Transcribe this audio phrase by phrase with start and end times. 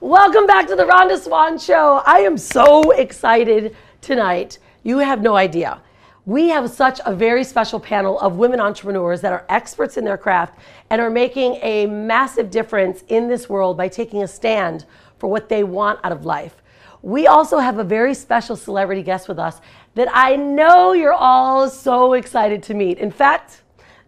[0.00, 2.02] Welcome back to the Rhonda Swan Show.
[2.06, 4.58] I am so excited tonight.
[4.82, 5.82] You have no idea.
[6.26, 10.16] We have such a very special panel of women entrepreneurs that are experts in their
[10.16, 10.58] craft
[10.88, 14.86] and are making a massive difference in this world by taking a stand
[15.24, 16.54] for what they want out of life.
[17.00, 19.58] We also have a very special celebrity guest with us
[19.94, 22.98] that I know you're all so excited to meet.
[22.98, 23.62] In fact,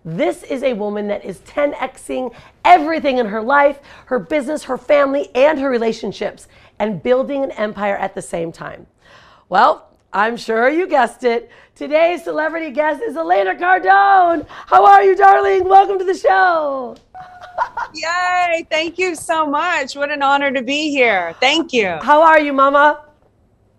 [0.05, 2.34] this is a woman that is 10xing
[2.66, 6.48] everything in her life, her business, her family, and her relationships,
[6.79, 8.87] and building an empire at the same time.
[9.48, 11.51] Well, I'm sure you guessed it.
[11.74, 14.46] Today's celebrity guest is Elena Cardone.
[14.48, 15.65] How are you, darling?
[15.65, 16.95] Welcome to the show.
[17.95, 18.66] Yay!
[18.71, 19.97] Thank you so much.
[19.97, 21.35] What an honor to be here.
[21.41, 21.99] Thank you.
[22.02, 23.02] How are you, Mama?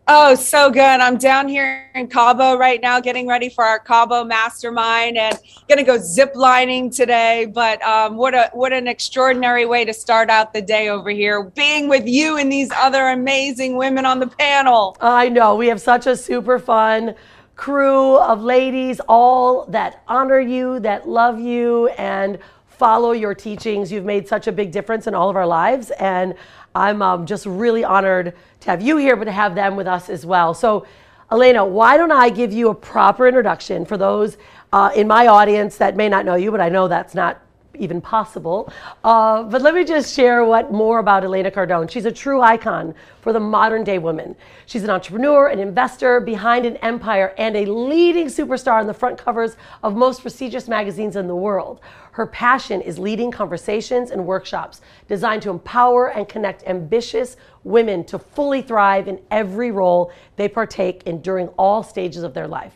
[0.10, 0.80] Oh, so good.
[0.80, 5.38] I'm down here in Cabo right now, getting ready for our Cabo Mastermind, and
[5.68, 7.52] gonna go zip lining today.
[7.54, 11.44] But um, what a what an extraordinary way to start out the day over here,
[11.44, 14.96] being with you and these other amazing women on the panel.
[15.02, 17.14] I know we have such a super fun
[17.58, 22.40] crew of ladies, all that honor you, that love you, and
[22.78, 23.92] follow your teachings.
[23.92, 26.36] You've made such a big difference in all of our lives, and
[26.76, 30.10] I'm um, just really honored to have you here, but to have them with us
[30.10, 30.54] as well.
[30.54, 30.86] So,
[31.32, 34.38] Elena, why don't I give you a proper introduction for those
[34.72, 37.42] uh, in my audience that may not know you, but I know that's not
[37.80, 38.72] even possible.
[39.04, 41.90] Uh, but let me just share what more about Elena Cardone.
[41.90, 44.36] She's a true icon for the modern day woman.
[44.66, 49.18] She's an entrepreneur, an investor behind an empire, and a leading superstar on the front
[49.18, 51.82] covers of most prestigious magazines in the world.
[52.12, 58.18] Her passion is leading conversations and workshops designed to empower and connect ambitious women to
[58.18, 62.74] fully thrive in every role they partake in during all stages of their life.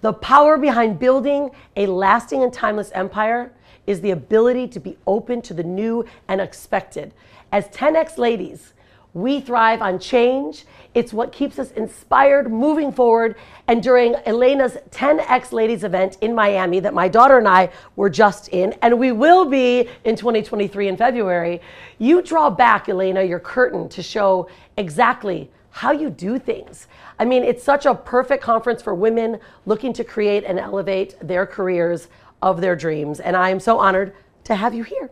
[0.00, 3.52] The power behind building a lasting and timeless empire
[3.86, 7.12] is the ability to be open to the new and expected.
[7.52, 8.72] As 10X ladies,
[9.14, 10.64] we thrive on change.
[10.92, 13.36] It's what keeps us inspired moving forward.
[13.68, 18.48] And during Elena's 10X Ladies event in Miami, that my daughter and I were just
[18.48, 21.60] in, and we will be in 2023 in February,
[21.98, 26.88] you draw back, Elena, your curtain to show exactly how you do things.
[27.18, 31.46] I mean, it's such a perfect conference for women looking to create and elevate their
[31.46, 32.08] careers
[32.44, 33.18] of their dreams.
[33.18, 35.10] And I am so honored to have you here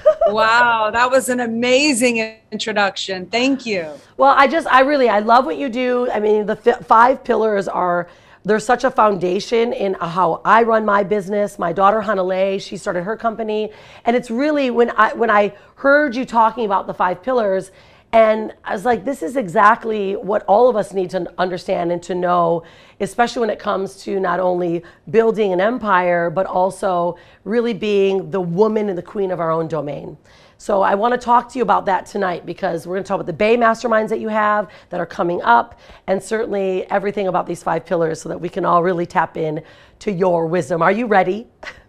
[0.28, 3.26] wow, that was an amazing introduction.
[3.26, 3.92] Thank you.
[4.16, 6.10] Well, I just, I really, I love what you do.
[6.10, 8.08] I mean, the f- five pillars are
[8.44, 11.58] there's such a foundation in how I run my business.
[11.58, 13.70] My daughter Hanalei, she started her company,
[14.04, 17.70] and it's really when I when I heard you talking about the five pillars,
[18.12, 22.02] and I was like, this is exactly what all of us need to understand and
[22.02, 22.62] to know,
[23.00, 28.40] especially when it comes to not only building an empire, but also really being the
[28.40, 30.18] woman and the queen of our own domain.
[30.58, 33.16] So I want to talk to you about that tonight because we're going to talk
[33.16, 37.46] about the BAE masterminds that you have that are coming up, and certainly everything about
[37.46, 39.62] these five pillars so that we can all really tap in
[40.00, 40.82] to your wisdom.
[40.82, 41.46] Are you ready?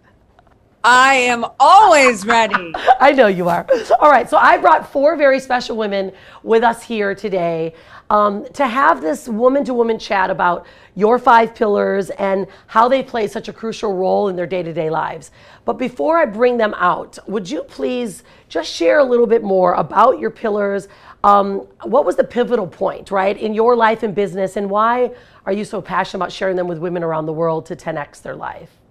[0.86, 2.74] I am always ready.
[3.00, 3.66] I know you are.
[4.00, 6.12] All right, so I brought four very special women
[6.42, 7.72] with us here today
[8.10, 13.02] um, to have this woman to woman chat about your five pillars and how they
[13.02, 15.30] play such a crucial role in their day to day lives.
[15.64, 19.72] But before I bring them out, would you please just share a little bit more
[19.72, 20.88] about your pillars?
[21.24, 25.12] Um, what was the pivotal point, right, in your life and business, and why
[25.46, 28.36] are you so passionate about sharing them with women around the world to 10x their
[28.36, 28.83] life?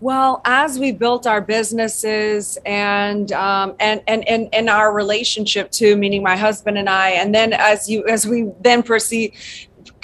[0.00, 5.96] Well, as we built our businesses and um, and and and and our relationship too,
[5.96, 9.32] meaning my husband and I, and then as you as we then proceed,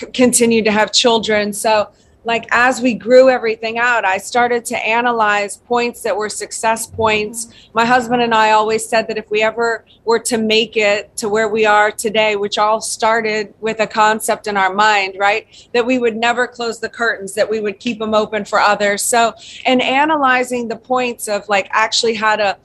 [0.00, 1.52] c- continue to have children.
[1.52, 1.90] So
[2.24, 7.48] like as we grew everything out i started to analyze points that were success points.
[7.74, 11.28] My husband and i always said that if we ever were to make it to
[11.28, 15.84] where we are today which all started with a concept in our mind right that
[15.84, 19.02] we would never close the curtains that we would keep them open for others.
[19.02, 19.34] So
[19.66, 22.56] and analyzing the points of like actually how to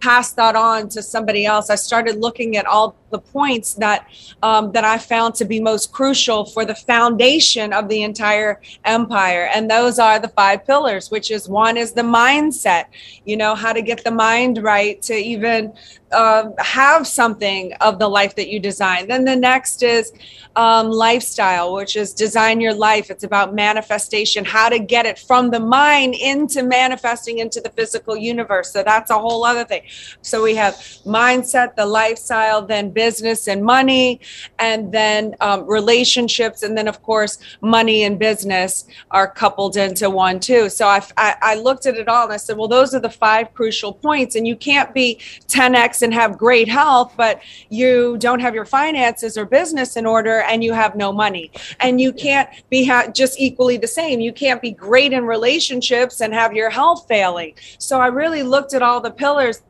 [0.00, 4.00] pass that on to somebody else i started looking at all the points that
[4.42, 9.44] um, that I found to be most crucial for the foundation of the entire empire,
[9.54, 11.04] and those are the five pillars.
[11.14, 12.84] Which is one is the mindset.
[13.24, 15.72] You know how to get the mind right to even
[16.14, 19.08] uh, have something of the life that you design.
[19.08, 20.12] Then the next is
[20.56, 23.10] um, lifestyle, which is design your life.
[23.10, 28.16] It's about manifestation, how to get it from the mind into manifesting into the physical
[28.16, 28.72] universe.
[28.72, 29.82] So that's a whole other thing.
[30.22, 30.74] So we have
[31.04, 34.18] mindset, the lifestyle, then business business and money,
[34.58, 38.72] and then um, relationships, and then of course money and business
[39.10, 40.70] are coupled into one too.
[40.70, 43.16] So I, I, I looked at it all and I said, well, those are the
[43.26, 45.08] five crucial points, and you can't be
[45.48, 50.36] 10x and have great health, but you don't have your finances or business in order,
[50.50, 54.18] and you have no money, and you can't be ha- just equally the same.
[54.20, 57.54] You can't be great in relationships and have your health failing.
[57.78, 59.62] So I really looked at all the pillars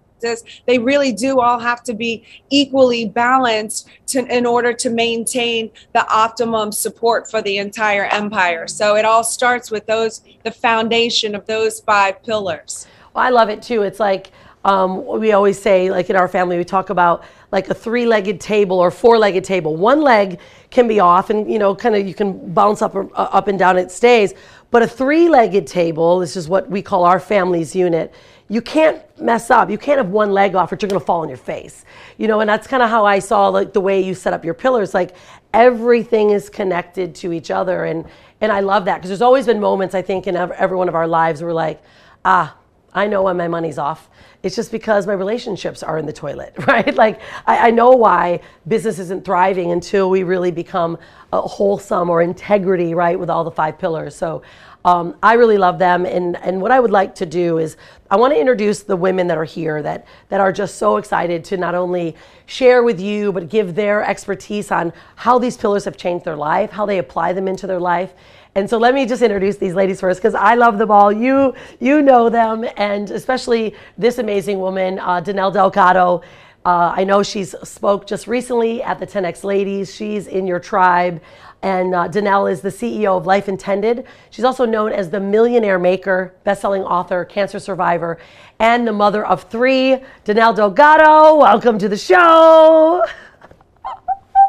[0.67, 6.09] they really do all have to be equally balanced to, in order to maintain the
[6.09, 8.67] optimum support for the entire empire.
[8.67, 12.87] So it all starts with those, the foundation of those five pillars.
[13.15, 13.83] Well, I love it too.
[13.83, 14.31] It's like
[14.65, 18.79] um, we always say, like in our family, we talk about like a three-legged table
[18.79, 19.77] or four-legged table.
[19.77, 20.41] One leg
[20.71, 23.47] can be off, and you know, kind of you can bounce up or, uh, up
[23.49, 23.77] and down.
[23.77, 24.35] It stays.
[24.71, 28.13] But a three-legged table, this is what we call our family's unit
[28.55, 29.69] you can't mess up.
[29.69, 31.85] You can't have one leg off or you're going to fall on your face.
[32.19, 34.45] You know, and that's kind of how I saw like the way you set up
[34.45, 34.95] your pillars.
[34.95, 35.17] Like
[35.53, 37.87] everything is connected to each other.
[37.87, 38.05] And,
[38.41, 40.95] and I love that because there's always been moments I think in every one of
[40.95, 41.83] our lives where we're like,
[42.25, 42.57] ah,
[42.93, 44.09] I know when my money's off.
[44.45, 46.95] It's just because my relationships are in the toilet, right?
[46.95, 50.97] Like, I, I, know why business isn't thriving until we really become
[51.33, 54.15] a wholesome or integrity, right, with all the five pillars.
[54.15, 54.43] So
[54.85, 56.05] um, I really love them.
[56.05, 57.77] And, and what I would like to do is
[58.11, 61.43] I want to introduce the women that are here that, that are just so excited
[61.45, 62.15] to not only
[62.47, 66.71] share with you, but give their expertise on how these pillars have changed their life,
[66.71, 68.13] how they apply them into their life.
[68.57, 71.11] And so let me just introduce these ladies first because I love them all.
[71.11, 76.23] You, you know them, and especially this amazing woman, uh, Danelle Delgado.
[76.65, 79.95] Uh, I know she's spoke just recently at the 10X Ladies.
[79.95, 81.21] She's in your tribe.
[81.61, 84.07] And uh, Danelle is the CEO of Life Intended.
[84.31, 88.19] She's also known as the millionaire maker, best-selling author, cancer survivor,
[88.59, 89.99] and the mother of three.
[90.25, 93.05] Danelle Delgado, welcome to the show.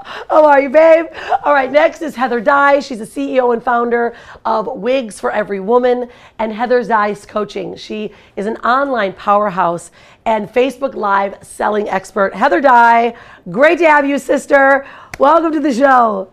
[0.06, 1.08] How are you, babe?
[1.44, 2.80] All right, next is Heather Dye.
[2.80, 4.16] She's the CEO and founder
[4.46, 7.76] of Wigs for Every Woman and Heather Dye's Coaching.
[7.76, 9.90] She is an online powerhouse
[10.26, 12.36] and Facebook Live selling expert.
[12.36, 13.16] Heather Dye,
[13.50, 14.86] great to have you, sister.
[15.18, 16.30] Welcome to the show.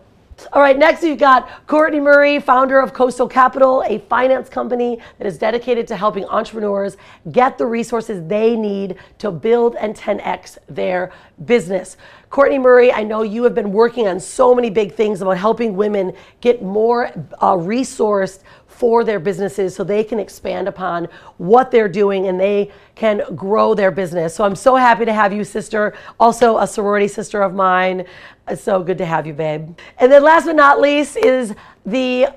[0.51, 5.27] All right, next we've got Kortney Murray, founder of Coastal Capital, a finance company that
[5.27, 6.97] is dedicated to helping entrepreneurs
[7.31, 11.11] get the resources they need to build and 10x their
[11.45, 11.97] business.
[12.33, 15.75] Kortney Murray, I know you have been working on so many big things about helping
[15.75, 17.05] women get more
[17.39, 21.07] uh, resourced for their businesses so they can expand upon
[21.37, 24.33] what they're doing and they can grow their business.
[24.33, 25.93] So I'm so happy to have you, sister.
[26.19, 28.03] Also, a sorority sister of mine.
[28.47, 29.77] It's so good to have you, babe.
[29.99, 31.53] And then last but not least is
[31.85, 32.29] the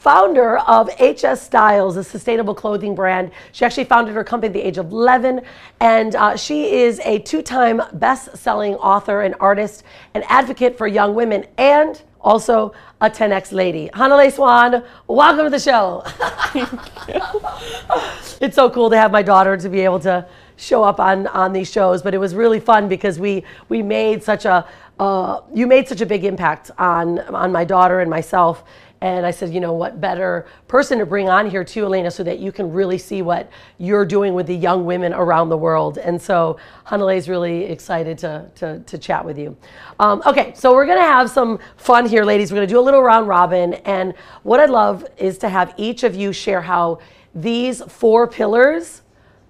[0.00, 3.30] founder of HS Styles, a sustainable clothing brand.
[3.52, 5.42] She actually founded her company at the age of 11,
[5.80, 10.86] and uh, she is a two time best selling author and artist and advocate for
[10.86, 13.90] young women and also a 10X lady.
[13.92, 16.02] Hanalei Swan, welcome to the show.
[18.40, 20.26] it's so cool to have my daughter to be able to
[20.56, 24.22] show up on, on these shows, but it was really fun because we, we made
[24.22, 24.66] such a,
[24.98, 28.64] uh, you made such a big impact on, on my daughter and myself
[29.02, 32.22] and I said, you know, what better person to bring on here too, Elena, so
[32.22, 35.96] that you can really see what you're doing with the young women around the world.
[35.96, 39.56] And so Hanalei is really excited to, to, to chat with you.
[39.98, 42.52] Um, okay, so we're going to have some fun here, ladies.
[42.52, 43.74] We're going to do a little round robin.
[43.74, 46.98] And what I'd love is to have each of you share how
[47.34, 49.00] these four pillars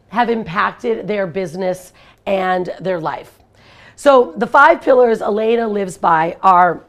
[0.09, 1.92] have impacted their business
[2.25, 3.40] and their life.
[3.97, 6.85] So the five pillars Elena lives by are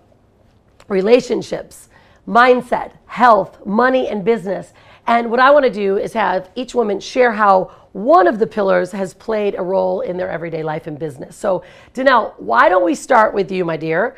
[0.88, 1.88] relationships
[2.32, 4.74] mindset, health, money, and business.
[5.06, 8.48] And what I want to do is have each woman share how one of the
[8.48, 11.36] pillars has played a role in their everyday life and business.
[11.36, 14.16] So, Danelle, why don't we start with you, my dear?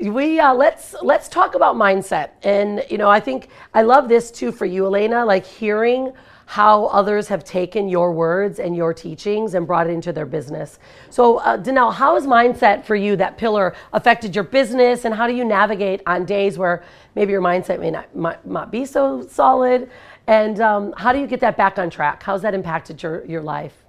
[0.00, 4.30] We uh, let's let's talk about mindset, and you know I think I love this
[4.30, 5.26] too for you, Elena.
[5.26, 6.12] Like hearing
[6.50, 10.80] how others have taken your words and your teachings and brought it into their business.
[11.08, 15.28] So, uh, Danelle, how has mindset for you, that pillar, affected your business, and how
[15.28, 16.82] do you navigate on days where
[17.14, 19.88] maybe your mindset may not, might, not be so solid?
[20.26, 22.20] And um, how do you get that back on track?
[22.20, 23.84] How's that impacted your, your life?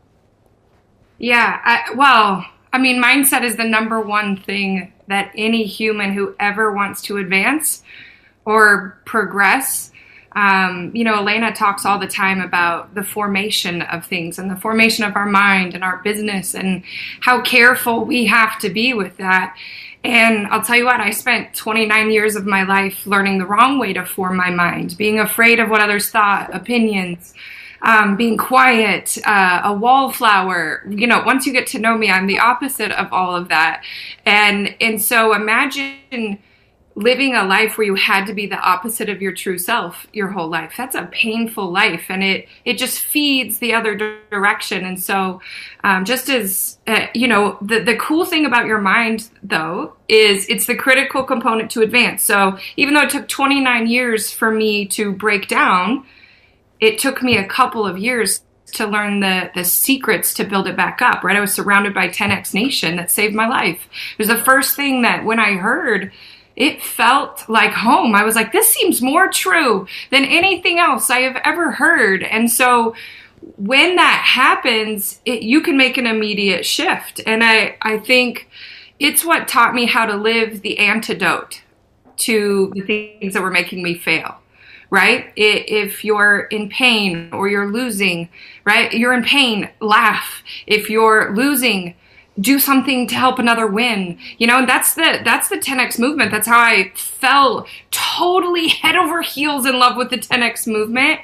[1.18, 6.36] Yeah, I, well, I mean, mindset is the number one thing that any human who
[6.40, 7.82] ever wants to advance
[8.46, 9.91] or progress
[10.34, 14.56] um, you know, Elena talks all the time about the formation of things and the
[14.56, 16.84] formation of our mind and our business and
[17.20, 19.58] how careful we have to be with that.
[20.04, 23.78] And I'll tell you what, I spent 29 years of my life learning the wrong
[23.78, 27.34] way to form my mind, being afraid of what others thought, opinions,
[27.84, 30.84] um, being quiet, uh, a wallflower.
[30.90, 33.84] You know, once you get to know me, I'm the opposite of all of that.
[34.26, 36.40] And and so imagine
[36.96, 40.28] living a life where you had to be the opposite of your true self your
[40.28, 40.74] whole life.
[40.78, 43.96] That's a painful life and it it just feeds the other
[44.30, 44.86] direction.
[44.86, 45.42] And so
[45.84, 50.48] um, just as uh, you know the the cool thing about your mind though is
[50.50, 52.24] it's the critical component to advance.
[52.24, 56.06] So even though it took 29 years for me to break down
[56.82, 58.42] it took me a couple of years
[58.74, 61.38] to learn the the secrets to build it back up right?
[61.38, 63.88] I was surrounded by 10x nation that saved my life.
[64.14, 66.12] It was the first thing that when i heard
[66.62, 68.14] it felt like home.
[68.14, 72.22] I was like, this seems more true than anything else I have ever heard.
[72.22, 72.94] And so
[73.58, 77.20] when that happens, it, you can make an immediate shift.
[77.26, 78.48] And I, I think
[79.00, 81.64] it's what taught me how to live the antidote
[82.18, 84.38] to the things that were making me fail
[84.92, 85.32] right?
[85.38, 88.28] If you're in pain or you're losing,
[88.66, 88.92] right?
[88.92, 90.44] You're in pain, laugh.
[90.68, 91.96] If you're losing,
[92.42, 94.60] do something to help another win you know?
[94.60, 96.32] And that's the that's the 10x movement.
[96.32, 101.20] That's how i fell totally head over heels in love with the 10x movement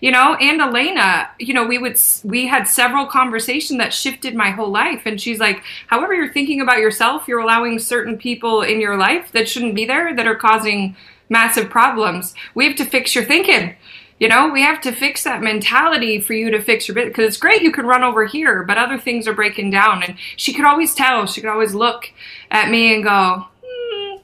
[0.00, 0.34] you know?
[0.34, 5.02] And elena you know we would we had several conversations that shifted my whole life.
[5.04, 9.32] And she's like however you're thinking about yourself you're allowing certain people in your life
[9.32, 10.96] that shouldn't be there that are causing
[11.28, 12.34] massive problems.
[12.54, 13.76] We have to fix your thinking
[14.18, 17.28] you know, we have to fix that mentality for you to fix your business because
[17.28, 20.02] it's great you could run over here, but other things are breaking down.
[20.02, 22.10] And she could always tell, she could always look
[22.50, 24.16] at me and go, hmm,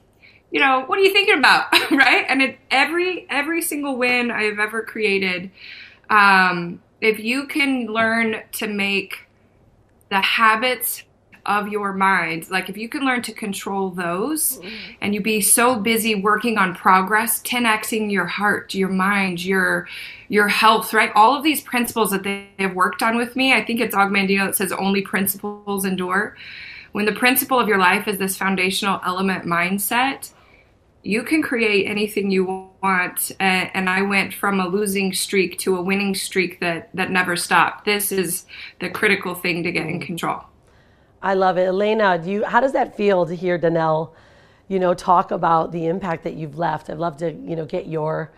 [0.50, 1.72] you know, what are you thinking about?
[1.90, 2.26] right?
[2.28, 5.50] And it, every every single win I have ever created,
[6.10, 9.18] um, if you can learn to make
[10.10, 11.04] the habits
[11.46, 12.50] of your mind.
[12.50, 14.92] Like if you can learn to control those mm-hmm.
[15.00, 19.88] and you be so busy working on progress, 10xing your heart, your mind, your
[20.28, 21.12] your health, right?
[21.14, 23.52] All of these principles that they have worked on with me.
[23.52, 26.36] I think it's Og Mandino that says only principles endure.
[26.92, 30.30] When the principle of your life is this foundational element mindset,
[31.04, 35.82] you can create anything you want and i went from a losing streak to a
[35.82, 38.46] winning streak that that never stopped this is
[38.80, 40.42] the critical thing to get in control
[41.24, 41.62] I love it.
[41.62, 44.10] Elena, do you, how does that feel to hear Danelle,
[44.68, 46.90] you know, talk about the impact that you've left?
[46.90, 48.30] I'd love to, you know, get your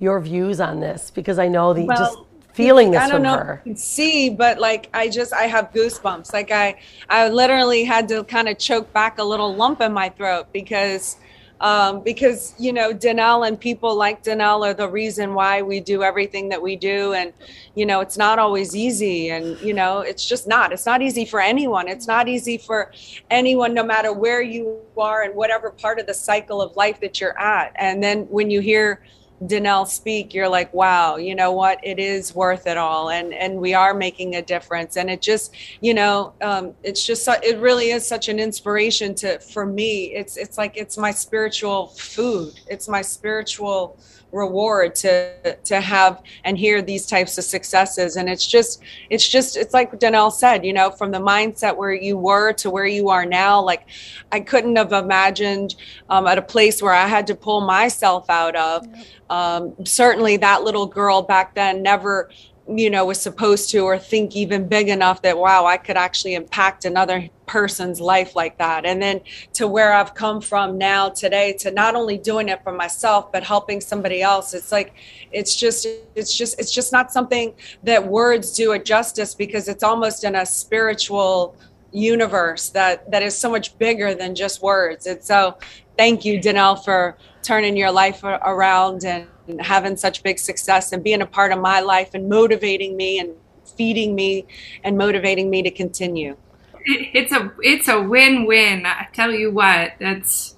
[0.00, 2.18] your views on this because I know the well, just
[2.52, 3.60] feeling this I don't know her.
[3.60, 6.32] If you can see, but like I just I have goosebumps.
[6.32, 10.08] Like I I literally had to kind of choke back a little lump in my
[10.08, 11.18] throat because
[11.62, 16.02] um, because you know Danelle and people like Danelle are the reason why we do
[16.02, 17.32] everything that we do, and
[17.76, 20.72] you know it's not always easy, and you know it's just not.
[20.72, 21.86] It's not easy for anyone.
[21.86, 22.90] It's not easy for
[23.30, 27.20] anyone, no matter where you are and whatever part of the cycle of life that
[27.20, 27.72] you're at.
[27.76, 29.00] And then when you hear
[29.46, 31.80] Danelle speak, you're like, wow, you know what?
[31.82, 34.96] It is worth it all, and and we are making a difference.
[34.96, 39.38] And it just, you know, um, it's just it really is such an inspiration to
[39.40, 40.14] for me.
[40.14, 42.52] It's it's like it's my spiritual food.
[42.68, 43.98] It's my spiritual
[44.32, 48.16] reward to to have and hear these types of successes.
[48.16, 51.92] And it's just it's just it's like Danelle said you know from the mindset where
[51.92, 53.86] you were to where you are now like
[54.32, 55.76] I couldn't have imagined
[56.08, 58.86] um, at a place where I had to pull myself out of.
[59.30, 62.30] Um, certainly that little girl back then never
[62.68, 66.34] you know was supposed to or think even big enough that wow i could actually
[66.34, 68.86] impact another person's life like that.
[68.86, 69.20] And then
[69.54, 73.42] to where i've come from now today to not only doing it for myself but
[73.42, 74.94] helping somebody else it's like
[75.32, 77.52] it's just it's just it's just not something
[77.82, 81.56] that words do it justice because it's almost in a spiritual
[81.92, 85.06] universe that that is so much bigger than just words.
[85.06, 85.58] And so
[85.96, 91.04] thank you danelle for turning your life around and and having such big success and
[91.04, 93.34] being a part of my life and motivating me and
[93.76, 94.46] feeding me
[94.82, 96.36] and motivating me to continue.
[96.84, 98.86] It's a it's a win-win.
[98.86, 100.56] I tell you what, that's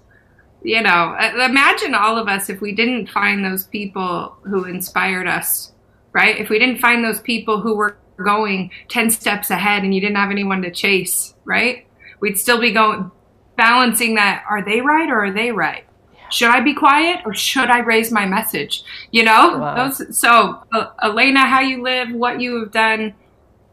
[0.62, 5.28] you know, uh, imagine all of us if we didn't find those people who inspired
[5.28, 5.72] us,
[6.12, 6.38] right?
[6.38, 10.16] If we didn't find those people who were going 10 steps ahead and you didn't
[10.16, 11.86] have anyone to chase, right?
[12.20, 13.10] We'd still be going
[13.56, 15.84] balancing that are they right or are they right?
[16.30, 18.82] Should I be quiet or should I raise my message?
[19.10, 19.88] You know, wow.
[19.88, 23.14] those, so uh, Elena, how you live, what you have done,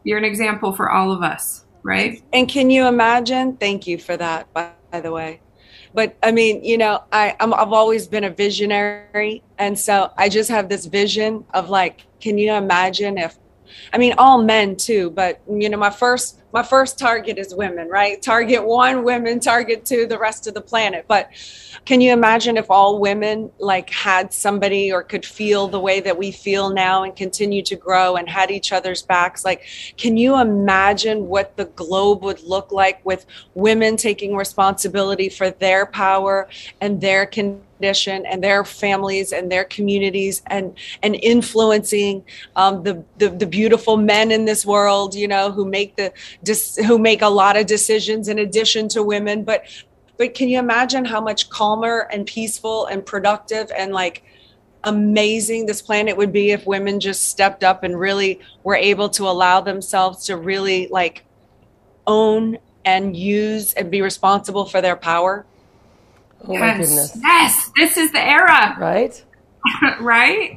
[0.04, 2.22] you're an example for all of us, right?
[2.32, 3.56] And can you imagine?
[3.56, 5.40] Thank you for that, by, by the way.
[5.94, 9.42] But I mean, you know, I, I'm, I've always been a visionary.
[9.58, 13.38] And so I just have this vision of like, can you imagine if,
[13.92, 17.88] I mean, all men too, but you know, my first my first target is women,
[17.88, 18.20] right?
[18.20, 21.06] Target one, women, target two, the rest of the planet.
[21.08, 21.30] But
[21.84, 26.16] can you imagine if all women like had somebody or could feel the way that
[26.16, 29.44] we feel now and continue to grow and had each other's backs?
[29.44, 29.64] Like,
[29.96, 35.86] can you imagine what the globe would look like with women taking responsibility for their
[35.86, 36.48] power
[36.80, 37.62] and their condition?
[37.82, 44.30] and their families and their communities and and influencing um, the, the, the beautiful men
[44.30, 46.12] in this world you know who make the
[46.86, 49.64] who make a lot of decisions in addition to women but
[50.16, 54.22] but can you imagine how much calmer and peaceful and productive and like
[54.84, 59.28] amazing this planet would be if women just stepped up and really were able to
[59.28, 61.24] allow themselves to really like
[62.06, 65.46] own and use and be responsible for their power
[66.48, 66.60] Oh yes.
[66.60, 67.18] my goodness.
[67.22, 68.76] Yes, this is the era.
[68.78, 69.24] Right?
[70.00, 70.56] right?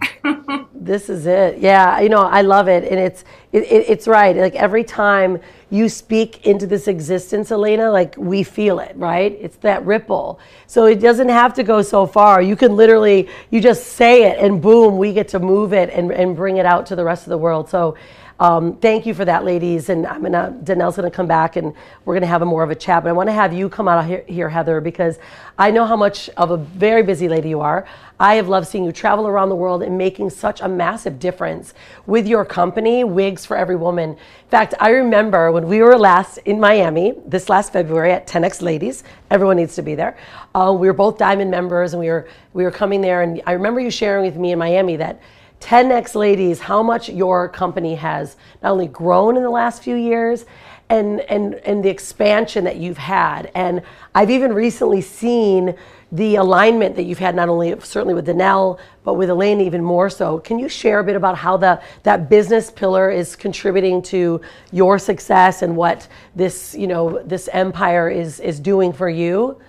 [0.74, 1.60] this is it.
[1.60, 4.36] Yeah, you know, I love it and it's it, it, it's right.
[4.36, 5.40] Like every time
[5.72, 9.38] you speak into this existence, Elena, like we feel it, right?
[9.42, 10.40] It's that ripple.
[10.68, 12.42] So it doesn't have to go so far.
[12.42, 16.12] You can literally you just say it and boom, we get to move it and
[16.12, 17.70] and bring it out to the rest of the world.
[17.70, 17.96] So
[18.40, 19.88] um, thank you for that, ladies.
[19.90, 21.74] And I'm gonna Danelle's gonna come back and
[22.04, 23.04] we're gonna have a more of a chat.
[23.04, 25.20] But I want to have you come out here, here, Heather, because
[25.58, 27.88] I know how much of a very busy lady you are.
[28.20, 31.74] I have loved seeing you travel around the world and making such a massive difference
[32.06, 34.12] with your company, Wigs for Every Woman.
[34.12, 38.62] In fact, I remember when we were last in Miami this last February at 10x
[38.62, 39.04] Ladies.
[39.32, 40.18] Everyone needs to be there.
[40.54, 43.22] Uh, we were both Diamond members, and we were we were coming there.
[43.22, 45.22] And I remember you sharing with me in Miami that
[45.60, 50.46] 10x ladies how much your company has not only grown in the last few years
[50.90, 53.82] and and and the expansion that you've had and
[54.14, 55.76] i've even recently seen
[56.12, 60.10] the alignment that you've had not only certainly with Danelle but with Elena even more
[60.10, 64.40] so can you share a bit about how the that business pillar is contributing to
[64.72, 69.60] your success and what this you know this empire is is doing for you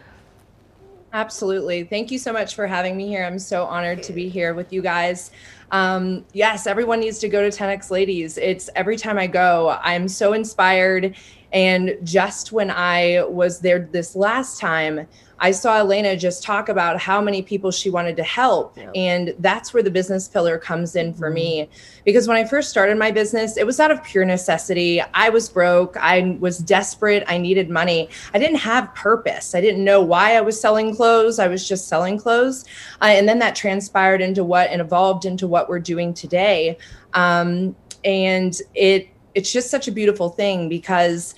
[1.13, 1.83] Absolutely.
[1.83, 3.25] Thank you so much for having me here.
[3.25, 5.31] I'm so honored to be here with you guys.
[5.71, 8.39] Um, yes, everyone needs to go to 10x Ladies.
[8.39, 11.17] It's every time I go, I'm so inspired.
[11.53, 15.07] And just when I was there this last time,
[15.39, 18.77] I saw Elena just talk about how many people she wanted to help.
[18.77, 18.91] Yeah.
[18.95, 21.35] And that's where the business pillar comes in for mm-hmm.
[21.35, 21.69] me.
[22.05, 25.03] Because when I first started my business, it was out of pure necessity.
[25.15, 25.97] I was broke.
[25.99, 27.25] I was desperate.
[27.27, 28.09] I needed money.
[28.33, 29.55] I didn't have purpose.
[29.55, 31.39] I didn't know why I was selling clothes.
[31.39, 32.65] I was just selling clothes.
[33.03, 36.79] Uh, and then that transpired into what and evolved into what we're doing today.
[37.13, 41.35] Um, and it, it's just such a beautiful thing because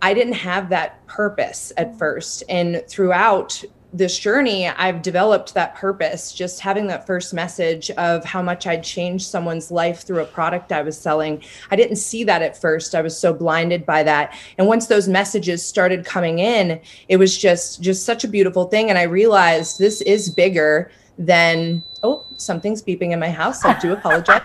[0.00, 1.98] I didn't have that purpose at mm.
[1.98, 2.42] first.
[2.48, 3.62] And throughout
[3.92, 8.82] this journey, I've developed that purpose, just having that first message of how much I'd
[8.82, 11.42] changed someone's life through a product I was selling.
[11.70, 12.94] I didn't see that at first.
[12.94, 14.34] I was so blinded by that.
[14.56, 18.88] And once those messages started coming in, it was just just such a beautiful thing
[18.88, 23.62] and I realized this is bigger than oh, something's beeping in my house.
[23.62, 24.40] I do apologize.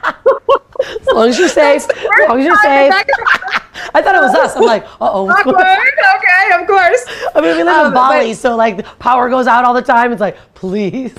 [0.85, 1.83] As long as you're safe.
[1.89, 2.93] As long as you're safe.
[3.93, 4.55] I thought it was us.
[4.55, 5.29] I'm like, uh oh.
[5.29, 7.05] Okay, of course.
[7.35, 9.81] I mean, we live um, in Bali, but, so like power goes out all the
[9.81, 10.11] time.
[10.11, 11.15] It's like, please.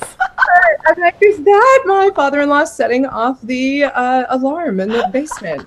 [0.87, 5.67] I'm like, is that my father-in-law setting off the uh, alarm in the basement?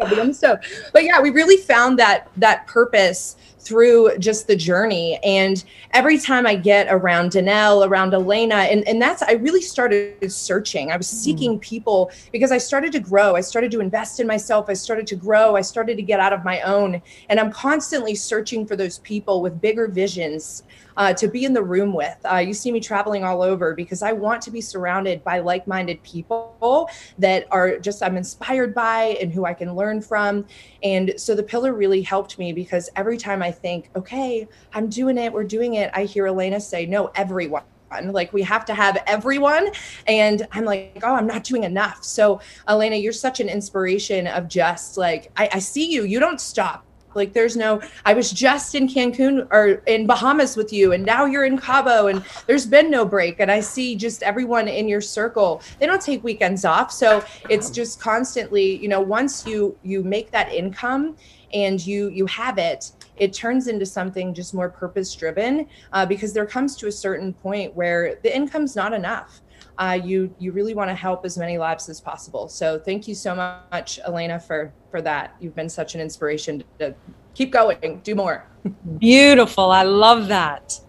[0.00, 0.58] On the stove.
[0.92, 5.18] But yeah, we really found that that purpose through just the journey.
[5.24, 10.30] And every time I get around Danelle, around Elena, and, and that's, I really started
[10.30, 10.92] searching.
[10.92, 11.14] I was mm.
[11.14, 13.34] seeking people because I started to grow.
[13.34, 14.66] I started to invest in myself.
[14.68, 15.56] I started to grow.
[15.56, 17.00] I started to get out of my own.
[17.30, 20.62] And I'm constantly searching for those people with bigger visions
[20.96, 22.16] uh, to be in the room with.
[22.30, 25.66] Uh, you see me traveling all over because I want to be surrounded by like
[25.66, 30.46] minded people that are just I'm inspired by and who I can learn from.
[30.82, 35.18] And so the pillar really helped me because every time I think, okay, I'm doing
[35.18, 37.62] it, we're doing it, I hear Elena say, no, everyone.
[38.02, 39.68] Like we have to have everyone.
[40.08, 42.02] And i'm like oh i'm not doing enough.
[42.02, 46.04] So elena you're such an inspiration of just like I, I, see you.
[46.04, 50.72] You don't stop like there's no, I was just in Cancun or in Bahamas with
[50.72, 53.40] you, and now you're in Cabo, and there's been no break.
[53.40, 55.62] And I see just everyone in your circle.
[55.78, 60.30] They don't take weekends off, so it's just constantly, you know, once you you make
[60.30, 61.16] that income
[61.52, 66.32] and you you have it it turns into something just more purpose driven uh, because
[66.32, 69.40] there comes to a certain point where the income's not enough
[69.78, 72.48] uh, you you really want to help as many lives as possible.
[72.48, 75.34] So thank you so much, Elena, for for that.
[75.40, 76.94] You've been such an inspiration to
[77.34, 78.44] keep going, do more.
[78.98, 79.70] Beautiful.
[79.70, 80.80] I love that.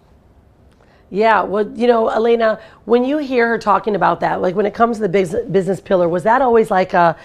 [1.09, 4.73] Yeah, well, you know, Elena, when you hear her talking about that, like when it
[4.73, 7.15] comes to the business, business pillar, was that always like a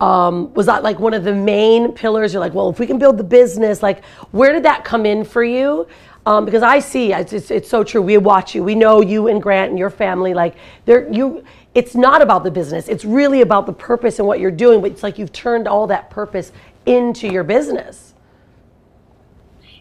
[0.00, 2.32] Um, was that like one of the main pillars?
[2.32, 5.24] You're like, well, if we can build the business, like, where did that come in
[5.24, 5.86] for you?
[6.26, 8.00] Um, because I see it's, it's, it's so true.
[8.00, 8.62] We watch you.
[8.64, 10.34] We know you and Grant and your family.
[10.34, 10.56] Like,
[10.86, 11.44] there, you.
[11.74, 12.88] It's not about the business.
[12.88, 14.80] It's really about the purpose and what you're doing.
[14.80, 16.52] But it's like you've turned all that purpose
[16.86, 18.14] into your business.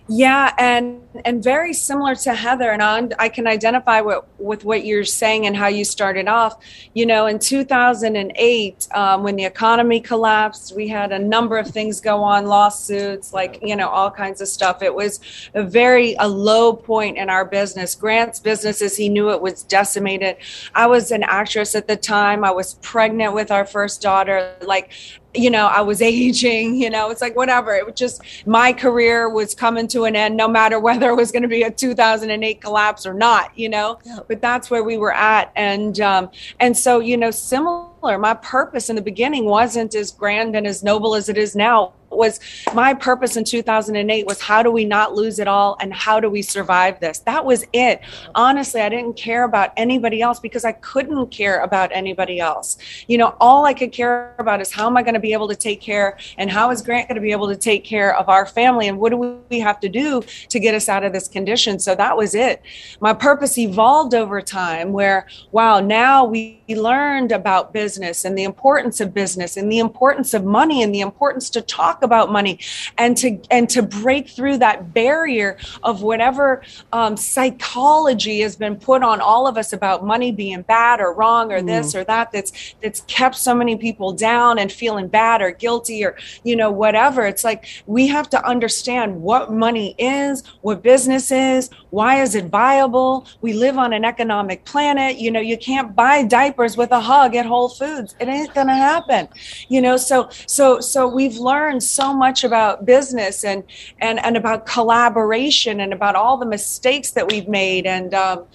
[0.07, 4.85] Yeah, and and very similar to Heather, and I, I can identify with with what
[4.85, 6.57] you're saying and how you started off.
[6.93, 12.01] You know, in 2008, um, when the economy collapsed, we had a number of things
[12.01, 14.81] go on, lawsuits, like you know, all kinds of stuff.
[14.81, 15.19] It was
[15.53, 17.95] a very a low point in our business.
[17.95, 20.37] Grant's business, as he knew it, was decimated.
[20.73, 22.43] I was an actress at the time.
[22.43, 24.55] I was pregnant with our first daughter.
[24.61, 24.91] Like
[25.35, 27.73] you know, I was aging, you know, it's like whatever.
[27.75, 31.43] It was just my career was coming to an end, no matter whether was going
[31.43, 33.99] to be a 2008 collapse or not, you know.
[34.05, 34.19] Yeah.
[34.27, 38.17] But that's where we were at, and um, and so you know, similar.
[38.17, 41.93] My purpose in the beginning wasn't as grand and as noble as it is now
[42.17, 42.39] was
[42.73, 46.29] my purpose in 2008 was how do we not lose it all and how do
[46.29, 47.19] we survive this?
[47.19, 48.01] That was it.
[48.35, 52.77] Honestly i didn't care about anybody else because i couldn't care about anybody else.
[53.07, 55.47] You know all i could care about is how am i going to be able
[55.47, 58.29] to take care and how is grant going to be able to take care of
[58.29, 61.27] our family and what do we have to do to get us out of this
[61.27, 61.79] condition?
[61.79, 62.61] So that was it.
[62.99, 69.01] My purpose evolved over time where wow now we learned about business and the importance
[69.01, 72.59] of business and the importance of money and the importance to talk about money
[72.97, 76.61] and to and to break through that barrier of whatever
[76.91, 81.51] um, psychology has been put on all of us about money being bad or wrong
[81.51, 81.67] or mm.
[81.67, 86.03] this or that that's that's kept so many people down and feeling bad or guilty
[86.05, 87.25] or you know whatever.
[87.25, 92.45] It's like we have to understand what money is what business is why is it
[92.45, 93.27] viable?
[93.41, 95.17] We live on an economic planet.
[95.17, 98.15] You know you can't buy diapers with a hug at whole foods.
[98.19, 99.27] It ain't gonna happen.
[99.69, 103.63] You know so so so we've learned so much about business and
[103.99, 107.85] and and about collaboration and about all the mistakes that we've made.
[107.85, 108.45] And um,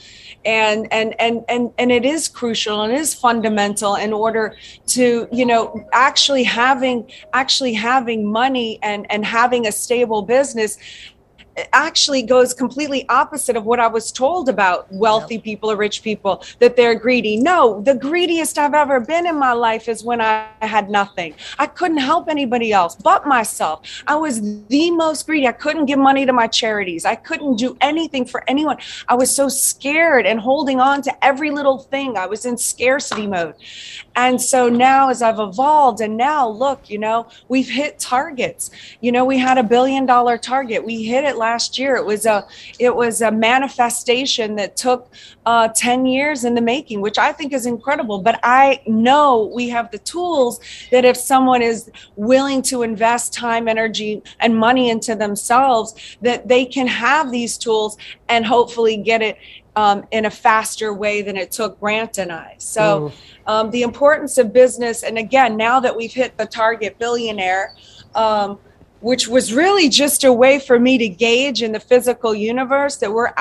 [0.45, 5.45] and and and and and it is crucial and is fundamental in order to you
[5.45, 10.79] know actually having actually having money and and having a stable business
[11.73, 15.45] actually goes completely opposite of what I was told about wealthy yep.
[15.45, 17.37] people or rich people that they're greedy.
[17.37, 21.35] No, the greediest I've ever been in my life is when I had nothing.
[21.59, 24.03] I couldn't help anybody else but myself.
[24.07, 25.47] I was the most greedy.
[25.47, 27.05] I couldn't give money to my charities.
[27.05, 28.79] I couldn't do anything for anyone.
[29.09, 32.17] I was so scared and holding on to every little thing.
[32.17, 33.55] I was in scarcity mode.
[34.17, 38.71] And so now as I've evolved and now look, you know, we've hit targets.
[39.01, 40.85] You know, we had a billion dollar target.
[40.85, 41.97] We hit it last last year.
[41.97, 42.47] It was a
[42.79, 45.03] it was a manifestation that took
[45.47, 48.19] uh, 10 years in the making, which I think is incredible.
[48.29, 53.67] But I know we have the tools that if someone is willing to invest time,
[53.67, 55.89] energy, and money into themselves,
[56.21, 57.97] that they can have these tools
[58.29, 59.37] and hopefully get it
[59.77, 62.57] um, in a faster way than it took Grant and I.
[62.59, 63.13] So, mm.
[63.47, 67.75] um, the importance of business, and again, now that we've hit the target billionaire,
[68.15, 68.59] um,
[69.01, 73.13] which was really just a way for me to gauge in the physical universe that
[73.13, 73.33] we're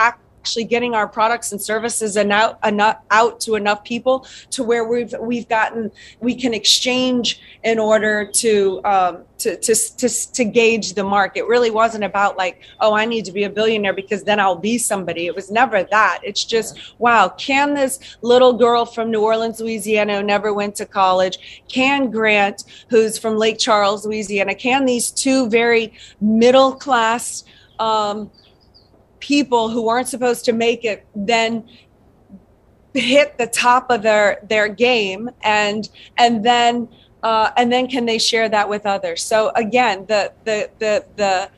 [0.47, 4.86] actually getting our products and services and out, enough, out to enough people to where
[4.88, 10.93] we've we've gotten we can exchange in order to um, to, to to to gauge
[10.93, 11.36] the mark.
[11.36, 14.55] It really wasn't about like oh I need to be a billionaire because then I'll
[14.55, 15.25] be somebody.
[15.25, 16.21] It was never that.
[16.23, 20.86] It's just wow can this little girl from New Orleans, Louisiana, who never went to
[20.86, 27.43] college, can Grant, who's from Lake Charles, Louisiana, can these two very middle class
[27.79, 28.31] um,
[29.19, 31.67] people who aren't supposed to make it then
[32.93, 36.88] hit the top of their their game and and then
[37.23, 39.23] uh, and then can they share that with others?
[39.23, 41.49] So again the the the the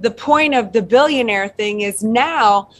[0.00, 2.70] the point of the billionaire thing is now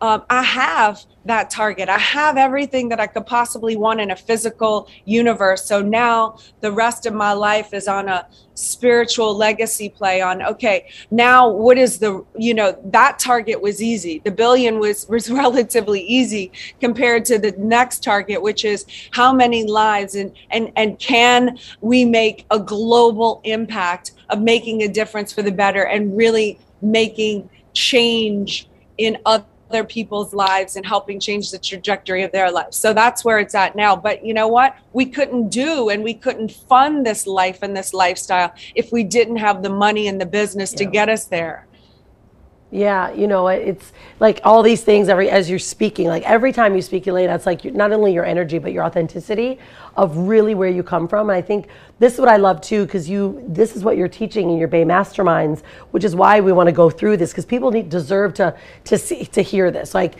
[0.00, 1.88] um, I have that target.
[1.88, 5.64] I have everything that I could possibly want in a physical universe.
[5.64, 10.88] So now the rest of my life is on a spiritual legacy play on okay
[11.12, 16.00] now what is the you know that target was easy the billion was was relatively
[16.00, 21.56] easy compared to the next target which is how many lives and and and can
[21.82, 27.48] we make a global impact of making a difference for the better and really making
[27.74, 32.76] change in other other people's lives and helping change the trajectory of their lives.
[32.76, 33.94] So that's where it's at now.
[33.94, 34.76] But you know what?
[34.92, 39.36] We couldn't do and we couldn't fund this life and this lifestyle if we didn't
[39.36, 40.78] have the money and the business yeah.
[40.78, 41.67] to get us there.
[42.70, 46.76] Yeah, you know, it's like all these things every as you're speaking, like every time
[46.76, 49.58] you speak, Elena, that's like not only your energy but your authenticity
[49.96, 51.30] of really where you come from.
[51.30, 54.06] And I think this is what I love too, because you this is what you're
[54.06, 57.46] teaching in your BAE Masterminds, which is why we want to go through this because
[57.46, 58.54] people need deserve to
[58.84, 59.94] to see to hear this.
[59.94, 60.16] Like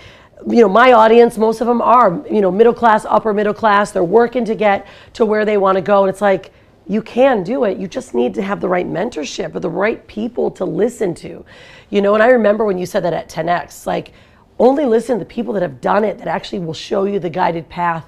[0.46, 3.90] you know, my audience, most of them are, you know, middle class, upper middle class.
[3.90, 6.04] They're working to get to where they want to go.
[6.04, 6.52] And it's like,
[6.88, 7.78] you can do it.
[7.78, 11.44] You just need to have the right mentorship or the right people to listen to.
[11.90, 14.12] You know, and I remember when you said that at 10X, like
[14.58, 17.30] only listen to the people that have done it that actually will show you the
[17.30, 18.06] guided path.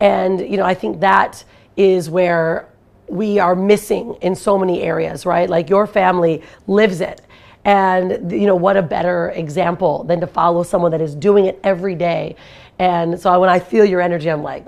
[0.00, 1.44] And, you know, I think that
[1.76, 2.68] is where
[3.08, 5.48] we are missing in so many areas, right?
[5.48, 7.22] Like your family lives it.
[7.64, 11.58] And, you know, what a better example than to follow someone that is doing it
[11.64, 12.36] every day.
[12.78, 14.66] And so when I feel your energy, I'm like,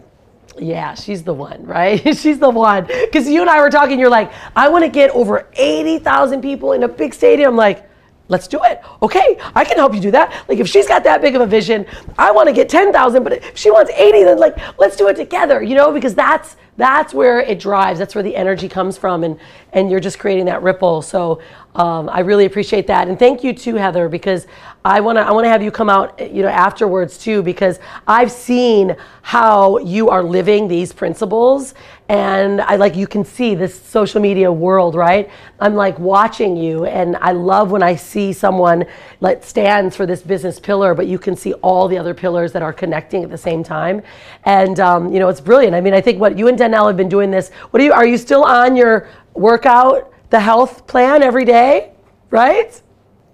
[0.60, 2.00] yeah, she's the one, right?
[2.16, 2.86] she's the one.
[2.86, 6.72] Because you and I were talking, you're like, I want to get over 80,000 people
[6.72, 7.56] in a big stadium.
[7.56, 7.87] Like,
[8.28, 8.80] let's do it.
[9.02, 10.44] Okay, I can help you do that.
[10.48, 11.86] Like, if she's got that big of a vision,
[12.18, 15.16] I want to get 10,000, but if she wants 80, then like, let's do it
[15.16, 17.98] together, you know, because that's that's where it drives.
[17.98, 19.38] That's where the energy comes from, and
[19.72, 21.02] and you're just creating that ripple.
[21.02, 21.42] So
[21.74, 24.46] um, I really appreciate that, and thank you too, Heather, because
[24.84, 28.96] I wanna I wanna have you come out, you know, afterwards too, because I've seen
[29.22, 31.74] how you are living these principles,
[32.08, 35.30] and I like you can see this social media world, right?
[35.60, 38.86] I'm like watching you, and I love when I see someone
[39.20, 42.62] that stands for this business pillar, but you can see all the other pillars that
[42.62, 44.02] are connecting at the same time,
[44.44, 45.74] and um, you know, it's brilliant.
[45.74, 47.50] I mean, I think what you and Danelle have been doing this.
[47.70, 47.92] What are you?
[47.92, 51.92] Are you still on your workout, the health plan every day?
[52.30, 52.80] Right?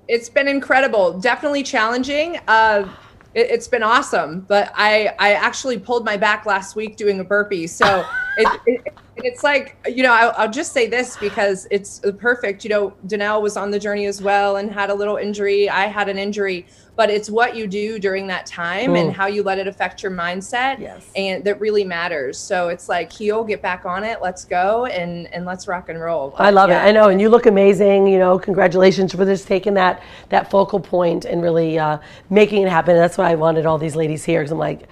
[0.09, 1.19] It's been incredible.
[1.19, 2.39] Definitely challenging.
[2.47, 2.89] Uh,
[3.35, 7.25] it, has been awesome, but I I actually pulled my back last week doing a
[7.25, 7.67] burpee.
[7.67, 8.07] So
[8.39, 8.94] it, it,
[9.25, 12.65] it's like you know I'll, I'll, just say this because it's perfect.
[12.65, 15.69] You know, Danelle was on the journey as well and had a little injury.
[15.69, 19.01] I had an injury but it's what you do during that time mm.
[19.01, 21.11] and how you let it affect your mindset yes.
[21.17, 25.33] and that really matters so it's like heal get back on it let's go and
[25.33, 26.85] and let's rock and roll but, i love yeah.
[26.85, 30.51] it i know and you look amazing you know congratulations for just taking that that
[30.51, 31.99] focal point and really uh,
[32.31, 34.89] making it happen that's why i wanted all these ladies here because i'm like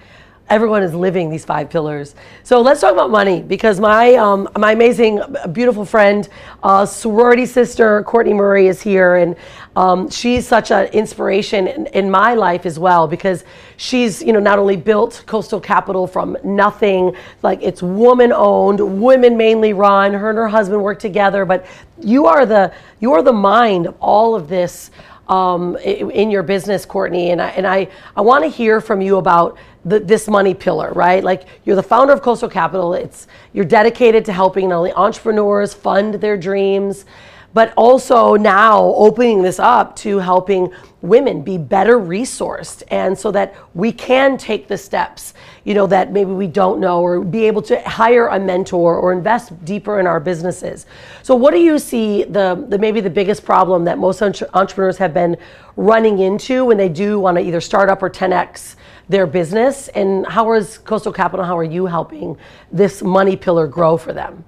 [0.49, 2.15] everyone is living these five pillars.
[2.43, 6.27] So let's talk about money because my um, my amazing, beautiful friend,
[6.61, 9.35] uh, sorority sister Kortney Murray is here, and
[9.75, 13.43] um, she's such an inspiration in, in, my life as well because
[13.77, 19.35] she's you know not only built Coastal Capital from nothing, like it's woman owned, women
[19.35, 20.13] mainly run.
[20.13, 21.65] Her and her husband work together, but
[21.99, 24.91] you are the you are the mind of all of this.
[25.29, 29.15] Um, in your business, Kortney, and I and I, I want to hear from you
[29.15, 31.23] about the, this money pillar, right?
[31.23, 32.93] Like you're the founder of Coastal Capital.
[32.93, 37.05] It's you're dedicated to helping not only entrepreneurs fund their dreams,
[37.53, 42.83] but also now opening this up to helping women be better resourced.
[42.89, 47.01] And so that we can take the steps you know that maybe we don't know
[47.01, 50.85] or be able to hire a mentor or invest deeper in our businesses.
[51.21, 55.13] So what do you see the, the maybe the biggest problem that most entrepreneurs have
[55.13, 55.37] been
[55.75, 58.75] running into when they do want to either start up or 10x
[59.07, 59.87] their business?
[59.89, 62.37] And how is coastal capital how are you helping
[62.71, 64.43] this money pillar grow for them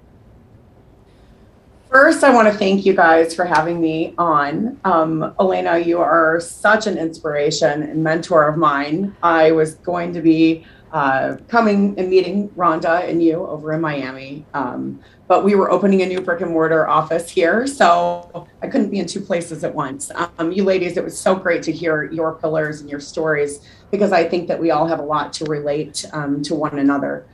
[1.98, 4.78] First, I want to thank you guys for having me on.
[4.84, 9.16] Um, Elena, you are such an inspiration and mentor of mine.
[9.22, 14.44] I was going to be uh, coming and meeting Rhonda and you over in Miami,
[14.52, 18.90] um, but we were opening a new brick and mortar office here, so I couldn't
[18.90, 20.10] be in two places at once.
[20.36, 24.12] Um, you ladies, it was so great to hear your pillars and your stories because
[24.12, 27.26] I think that we all have a lot to relate um, to one another.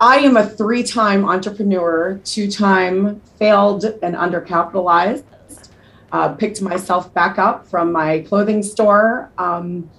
[0.00, 5.24] I am a three time entrepreneur, two time failed and undercapitalized.
[6.12, 9.90] Uh, picked myself back up from my clothing store um,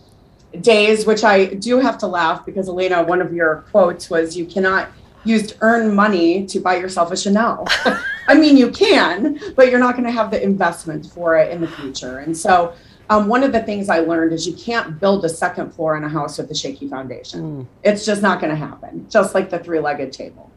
[0.61, 4.45] days, which I do have to laugh because Elena, one of your quotes was, You
[4.45, 4.89] cannot
[5.25, 7.67] use earn money to buy yourself a Chanel.
[8.27, 11.61] I mean, you can, but you're not going to have the investment for it in
[11.61, 12.19] the future.
[12.19, 12.73] And so
[13.09, 16.03] um, one of the things I learned is you can't build a second floor in
[16.03, 17.41] a house with a shaky foundation.
[17.41, 17.67] Mm.
[17.83, 20.51] It's just not going to happen, just like the three legged table.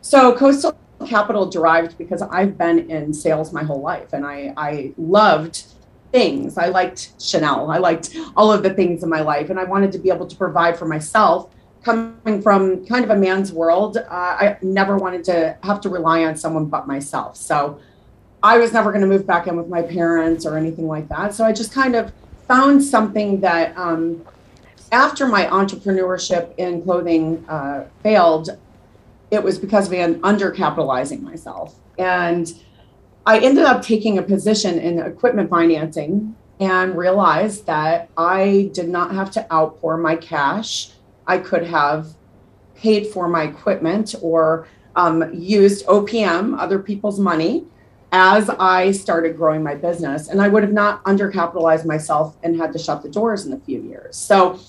[0.00, 0.76] So, Coastal
[1.06, 5.64] Capital derived because I've been in sales my whole life and I, I loved
[6.12, 6.58] things.
[6.58, 9.92] I liked Chanel, I liked all of the things in my life, and I wanted
[9.92, 11.50] to be able to provide for myself.
[11.82, 16.24] Coming from kind of a man's world, uh, I never wanted to have to rely
[16.24, 17.36] on someone but myself.
[17.36, 17.78] So,
[18.44, 21.32] I was never going to move back in with my parents or anything like that.
[21.32, 22.12] So I just kind of
[22.46, 24.22] found something that um,
[24.92, 28.50] after my entrepreneurship in clothing uh, failed,
[29.30, 31.74] it was because of an undercapitalizing myself.
[31.98, 32.52] And
[33.24, 39.14] I ended up taking a position in equipment financing and realized that I did not
[39.14, 40.90] have to outpour my cash.
[41.26, 42.08] I could have
[42.74, 47.64] paid for my equipment or um, used OPM, other people's money,
[48.14, 50.28] as I started growing my business.
[50.28, 53.58] And I would have not undercapitalized myself and had to shut the doors in a
[53.58, 54.16] few years.
[54.16, 54.60] So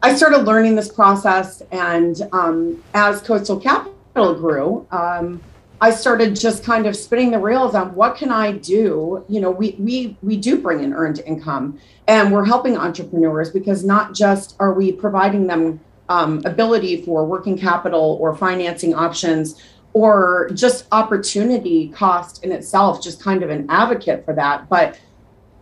[0.00, 1.60] I started learning this process.
[1.72, 5.42] And um, as Coastal Capital grew, um,
[5.80, 9.24] I started just kind of spinning the reels on what can I do?
[9.28, 13.84] You know, we we we do bring in earned income, and we're helping entrepreneurs because
[13.84, 19.60] not just are we providing them um, ability for working capital or financing options
[19.94, 24.68] or just opportunity cost in itself, just kind of an advocate for that.
[24.68, 25.00] But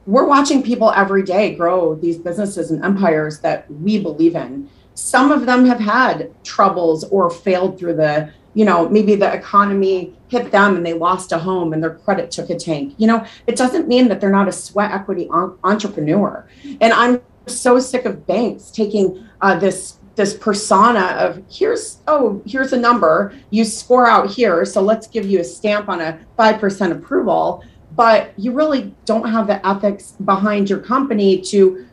[0.07, 4.69] we're watching people every day grow these businesses and empires that we believe in.
[4.95, 10.15] Some of them have had troubles or failed through the, you know, maybe the economy
[10.29, 12.95] hit them and they lost a home and their credit took a tank.
[12.97, 16.49] You know, it doesn't mean that they're not a sweat equity entrepreneur.
[16.81, 22.73] And I'm so sick of banks taking uh, this this persona of here's oh here's
[22.73, 23.35] a number.
[23.51, 27.65] You score out here so let's give you a stamp on a 5% approval.
[27.95, 31.87] But you really don't have the ethics behind your company to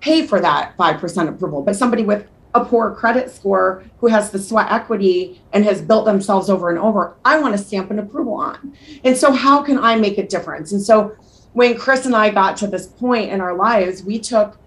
[0.00, 1.62] pay for that 5% approval.
[1.62, 6.04] But somebody with a poor credit score who has the sweat equity and has built
[6.04, 8.76] themselves over and over i want to stamp an approval on.
[9.04, 10.72] And so how can i make a difference?
[10.72, 11.16] And so
[11.54, 14.58] when chris and i got to this point in our lives we took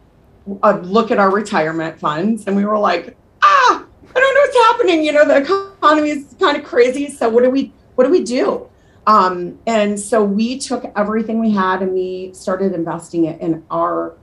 [0.64, 4.58] a look at our retirement funds and we were like, ah, I don't know what's
[4.68, 5.04] happening.
[5.04, 7.10] You know, the economy is kind of crazy.
[7.10, 8.70] So what do we what do we do?
[9.08, 14.16] Um, and so we took everything we had and we started investing it in our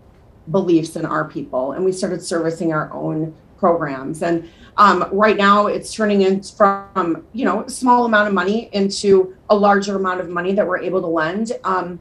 [0.50, 4.22] beliefs and our people, and we started servicing our own programs.
[4.22, 8.68] And um, right now, it's turning in from you know a small amount of money
[8.72, 11.52] into a larger amount of money that we're able to lend.
[11.64, 12.00] Um,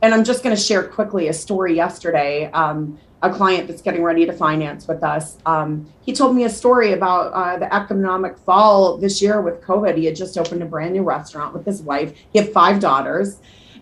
[0.00, 2.50] and I'm just going to share quickly a story yesterday.
[3.22, 5.38] A client that's getting ready to finance with us.
[5.46, 9.96] Um, he told me a story about uh, the economic fall this year with COVID.
[9.96, 12.12] He had just opened a brand new restaurant with his wife.
[12.32, 13.38] He had five daughters,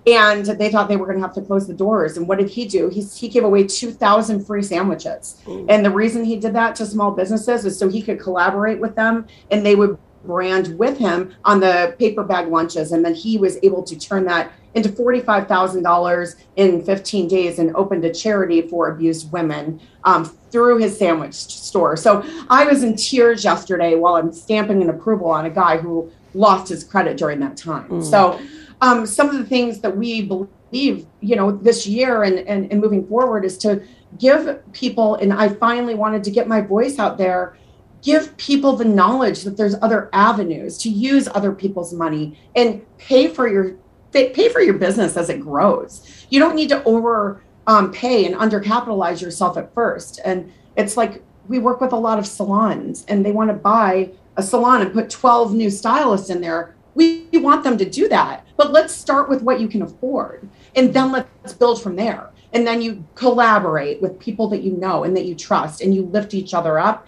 [0.07, 2.17] and they thought they were going to have to close the doors.
[2.17, 2.89] And what did he do?
[2.89, 5.43] He, he gave away 2,000 free sandwiches.
[5.49, 5.67] Ooh.
[5.69, 8.95] And the reason he did that to small businesses is so he could collaborate with
[8.95, 12.93] them and they would brand with him on the paper bag lunches.
[12.93, 18.05] And then he was able to turn that into $45,000 in 15 days and opened
[18.05, 21.97] a charity for abused women um, through his sandwich store.
[21.97, 26.11] So I was in tears yesterday while I'm stamping an approval on a guy who
[26.35, 27.89] lost his credit during that time.
[27.89, 28.05] Mm.
[28.05, 28.41] So
[28.81, 32.81] um, some of the things that we believe, you know, this year and, and, and
[32.81, 33.83] moving forward is to
[34.19, 37.57] give people, and I finally wanted to get my voice out there
[38.03, 43.29] give people the knowledge that there's other avenues to use other people's money and pay
[43.29, 43.77] for your
[44.13, 46.27] pay for your business as it grows.
[46.31, 50.21] You don't need to over um, pay and undercapitalize yourself at first.
[50.25, 54.13] And it's like we work with a lot of salons and they want to buy
[54.37, 56.75] a salon and put 12 new stylists in there.
[56.95, 58.47] We want them to do that.
[58.57, 62.31] But let's start with what you can afford and then let's build from there.
[62.53, 66.03] And then you collaborate with people that you know and that you trust and you
[66.03, 67.07] lift each other up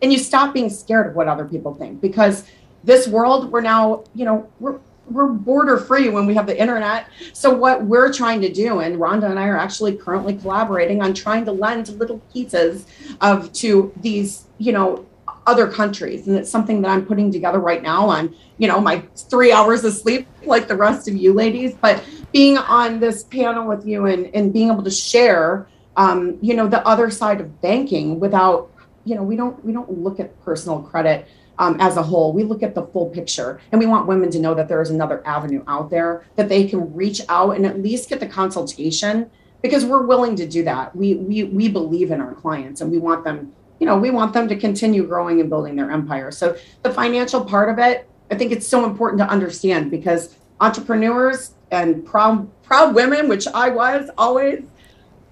[0.00, 2.44] and you stop being scared of what other people think because
[2.84, 7.08] this world we're now, you know, we're we're border free when we have the internet.
[7.32, 11.14] So what we're trying to do, and Rhonda and I are actually currently collaborating on
[11.14, 12.86] trying to lend little pieces
[13.20, 15.06] of to these, you know,
[15.46, 16.26] other countries.
[16.26, 19.84] And it's something that I'm putting together right now on, you know, my three hours
[19.84, 21.74] of sleep, like the rest of you ladies.
[21.74, 26.54] But being on this panel with you and, and being able to share um, you
[26.54, 28.70] know, the other side of banking without,
[29.04, 31.26] you know, we don't we don't look at personal credit
[31.58, 32.32] um, as a whole.
[32.32, 34.90] We look at the full picture and we want women to know that there is
[34.90, 39.30] another avenue out there that they can reach out and at least get the consultation
[39.62, 40.94] because we're willing to do that.
[40.94, 44.32] We, we, we believe in our clients and we want them, you know, we want
[44.32, 46.30] them to continue growing and building their empire.
[46.30, 51.54] So the financial part of it, I think it's so important to understand because entrepreneurs
[51.70, 54.64] and proud, proud women, which I was always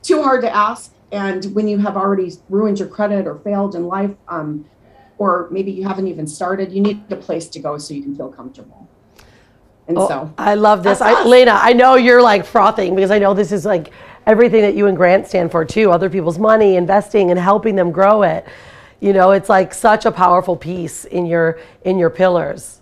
[0.02, 0.92] too hard to ask.
[1.12, 4.64] And when you have already ruined your credit or failed in life, um,
[5.18, 8.14] or maybe you haven't even started, you need a place to go so you can
[8.14, 8.88] feel comfortable.
[9.86, 11.00] And oh, so I love this.
[11.00, 13.92] I, Lena, I know you're like frothing because I know this is like
[14.26, 15.90] everything that you and Grant stand for too.
[15.90, 18.46] Other people's money, investing and helping them grow it.
[19.00, 22.80] You know, it's like such a powerful piece in your in your pillars.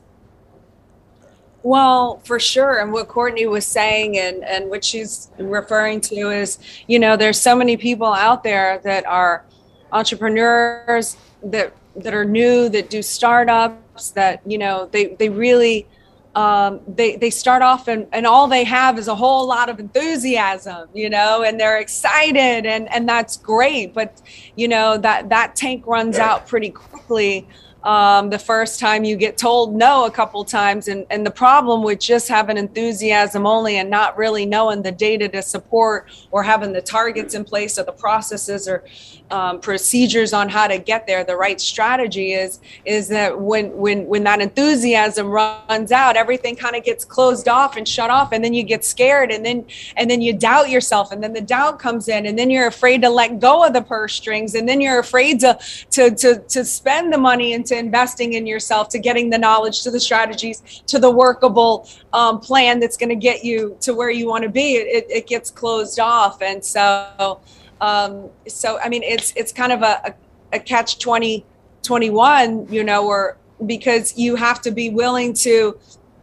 [1.64, 2.80] Well, for sure.
[2.80, 6.58] And what Kortney was saying and, and what she's referring to is,
[6.88, 9.44] you know, there's so many people out there that are
[9.92, 15.86] entrepreneurs that that are new that do startups that you know they they really
[16.34, 19.78] um, they they start off and, and all they have is a whole lot of
[19.78, 23.92] enthusiasm, you know, and they're excited and and that's great.
[23.92, 24.22] But
[24.56, 27.46] you know that that tank runs out pretty quickly
[27.84, 30.88] um, the first time you get told no a couple times.
[30.88, 35.28] And, and the problem with just having enthusiasm only and not really knowing the data
[35.30, 38.84] to support or having the targets in place or the processes or
[39.32, 44.06] um, procedures on how to get there the right strategy is is that when when
[44.06, 48.44] when that enthusiasm runs out everything kind of gets closed off and shut off and
[48.44, 49.64] then you get scared and then
[49.96, 53.00] and then you doubt yourself and then the doubt comes in and then you're afraid
[53.00, 55.58] to let go of the purse strings and then you're afraid to
[55.90, 59.90] to to, to spend the money into investing in yourself to getting the knowledge to
[59.90, 64.28] the strategies to the workable um, plan that's going to get you to where you
[64.28, 64.76] want to be.
[64.76, 66.42] It, it gets closed off.
[66.42, 67.40] And so
[67.80, 70.14] um, so I mean, it's it's kind of a,
[70.52, 71.44] a, a catch 20,
[71.82, 75.78] 21, you know, or because you have to be willing to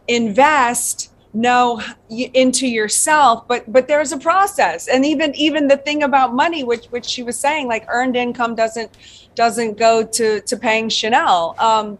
[0.08, 4.88] invest know into yourself but but there's a process.
[4.88, 8.54] And even even the thing about money which which she was saying like earned income
[8.54, 8.90] doesn't
[9.34, 11.54] doesn't go to to paying chanel.
[11.58, 11.98] Um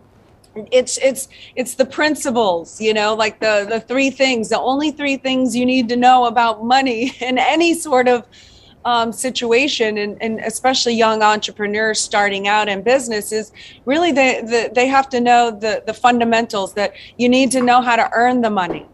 [0.72, 5.16] it's it's it's the principles you know like the the three things the only three
[5.16, 8.26] things you need to know about money in any sort of
[8.84, 13.52] um, situation and, and, especially young entrepreneurs starting out in business is
[13.84, 17.82] really they, the, they have to know the, the fundamentals that you need to know
[17.82, 18.86] how to earn the money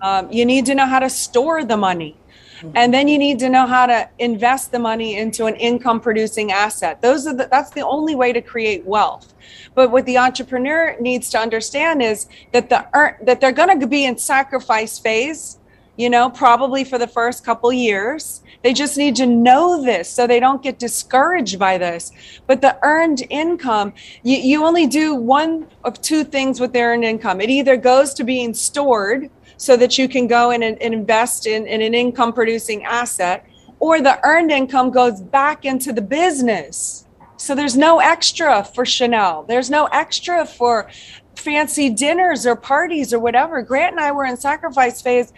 [0.00, 2.16] um, you need to know how to store the money.
[2.74, 6.50] And then you need to know how to invest the money into an income producing
[6.50, 7.00] asset.
[7.00, 9.32] Those are the, that's the only way to create wealth.
[9.76, 12.84] But what the entrepreneur needs to understand is that the
[13.22, 15.58] that they're going to be in sacrifice phase
[15.98, 18.42] you know probably for the first couple years.
[18.62, 22.12] They just need to know this so they don't get discouraged by this.
[22.46, 23.92] But the earned income,
[24.22, 27.40] you, you only do one of two things with the earned income.
[27.40, 31.66] It either goes to being stored so that you can go in and, invest in,
[31.66, 33.44] in an income producing asset,
[33.80, 37.06] or the earned income goes back into the business.
[37.36, 39.42] So there's no extra for Chanel.
[39.42, 40.88] There's no extra for
[41.36, 43.62] fancy dinners or parties or whatever.
[43.62, 45.32] Grant and I were in sacrifice phase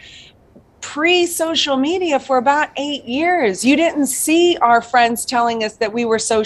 [0.81, 3.63] pre social media for about eight years.
[3.63, 6.43] You didn't see our friends telling us that we were so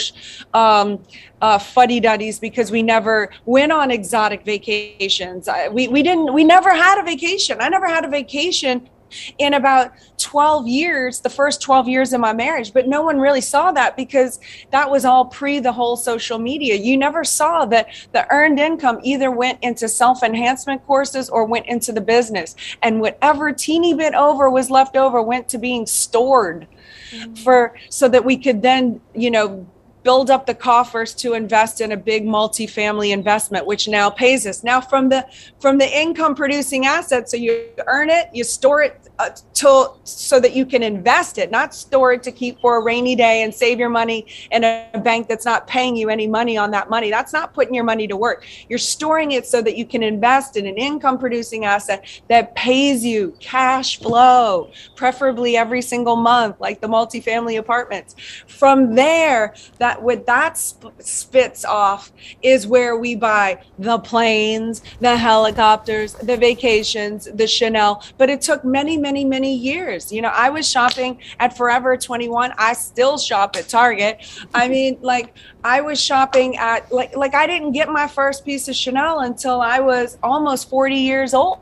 [0.54, 1.00] um,
[1.42, 5.50] uh, fuddy duddies because we never went on exotic vacations.
[5.72, 7.58] we, we didn't, we never had a vacation.
[7.60, 8.90] I never had a vacation
[9.38, 12.74] in about 12 years, the first 12 years of my marriage.
[12.74, 14.40] But no one really saw that because
[14.72, 16.76] that was all pre the whole social media.
[16.76, 21.68] You never saw that the earned income either went into self enhancement courses or went
[21.68, 22.56] into the business.
[22.82, 26.68] And whatever teeny bit over was left over went to being stored
[27.12, 27.34] mm-hmm.
[27.36, 29.68] for so that we could then, you know,
[30.06, 34.64] build up the coffers to invest in a big multi-family investment which now pays us
[34.64, 35.26] now from the
[35.60, 40.40] from the income producing assets so you earn it you store it uh, to, so
[40.42, 43.54] that you can invest it, not store it to keep for a rainy day and
[43.54, 47.10] save your money in a bank that's not paying you any money on that money.
[47.10, 48.46] That's not putting your money to work.
[48.68, 53.06] You're storing it so that you can invest in an income producing asset that pays
[53.06, 58.16] you cash flow, preferably every single month, like the multifamily apartments.
[58.48, 65.18] From there, that what that sp- spits off is where we buy the planes, the
[65.18, 68.04] helicopters, the vacations, the Chanel.
[68.18, 70.12] But it took many, many, many years.
[70.12, 72.54] You know, I was shopping at Forever 21.
[72.58, 74.26] I still shop at Target.
[74.54, 78.68] I mean, like I was shopping at like like I didn't get my first piece
[78.68, 81.60] of Chanel until I was almost 40 years old.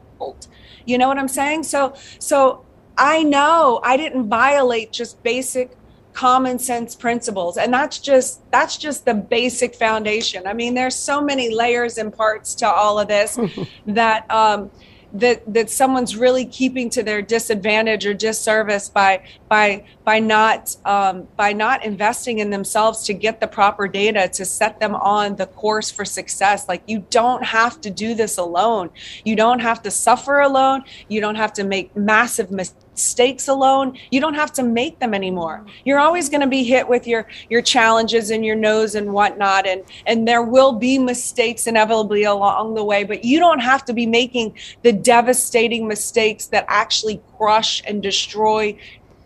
[0.86, 1.64] You know what I'm saying?
[1.64, 2.66] So so
[2.98, 5.72] I know I didn't violate just basic
[6.14, 7.58] common sense principles.
[7.58, 10.48] And that's just that's just the basic foundation.
[10.48, 13.38] I mean there's so many layers and parts to all of this
[13.88, 14.72] that um
[15.14, 21.28] that that someone's really keeping to their disadvantage or disservice by by by not um,
[21.38, 25.46] by not investing in themselves to get the proper data to set them on the
[25.46, 26.68] course for success.
[26.68, 28.90] Like you don't have to do this alone.
[29.24, 30.84] You don't have to suffer alone.
[31.08, 35.14] You don't have to make massive mistakes mistakes alone you don't have to make them
[35.14, 35.66] anymore.
[35.84, 39.66] You're always going to be hit with your your challenges and your nose and whatnot
[39.68, 43.94] and and there will be mistakes inevitably along the way but you don't have to
[43.94, 48.78] be making the devastating mistakes that actually crush and destroy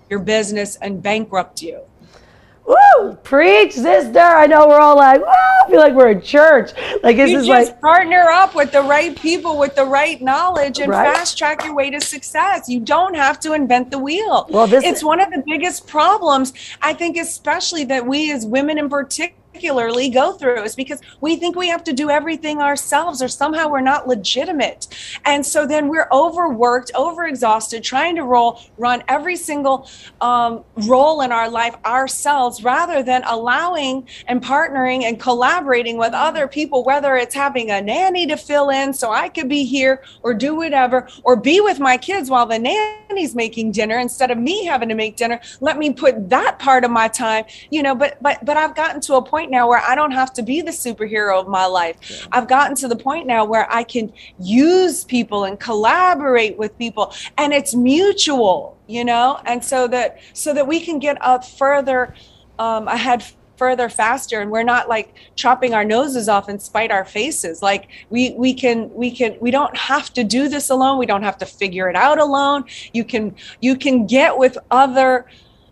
[0.09, 1.81] your business and bankrupt you
[2.67, 3.13] Woo!
[3.23, 4.19] Preach, sister.
[4.19, 6.71] I know we're all like, I feel like we're in church.
[7.01, 10.21] Like this you is just like partner up with the right people with the right
[10.21, 11.15] knowledge and right?
[11.15, 12.67] fast track your way to success.
[12.67, 14.47] You don't have to invent the wheel.
[14.49, 18.77] Well, this it's one of the biggest problems, I think, especially that we as women
[18.77, 23.23] in particular regularly go through is because we think we have to do everything ourselves
[23.23, 24.87] or somehow we're not legitimate.
[25.25, 29.89] And so then we're overworked, overexhausted, trying to roll, run every single
[30.21, 36.47] um, role in our life ourselves rather than allowing and partnering and collaborating with other
[36.47, 40.35] people, whether it's having a nanny to fill in so I could be here or
[40.35, 44.65] do whatever, or be with my kids while the nanny's making dinner instead of me
[44.65, 45.39] having to make dinner.
[45.61, 49.01] Let me put that part of my time, you know, but but but I've gotten
[49.01, 51.97] to a point now where I don't have to be the superhero of my life.
[52.09, 52.27] Yeah.
[52.31, 57.13] I've gotten to the point now where I can use people and collaborate with people
[57.37, 62.13] and it's mutual, you know, and so that so that we can get up further
[62.59, 63.23] um, ahead
[63.57, 67.87] further faster and we're not like chopping our noses off and spite our faces like
[68.11, 71.37] we we can we can we don't have to do this alone we don't have
[71.37, 75.25] to figure it out alone you can you can get with other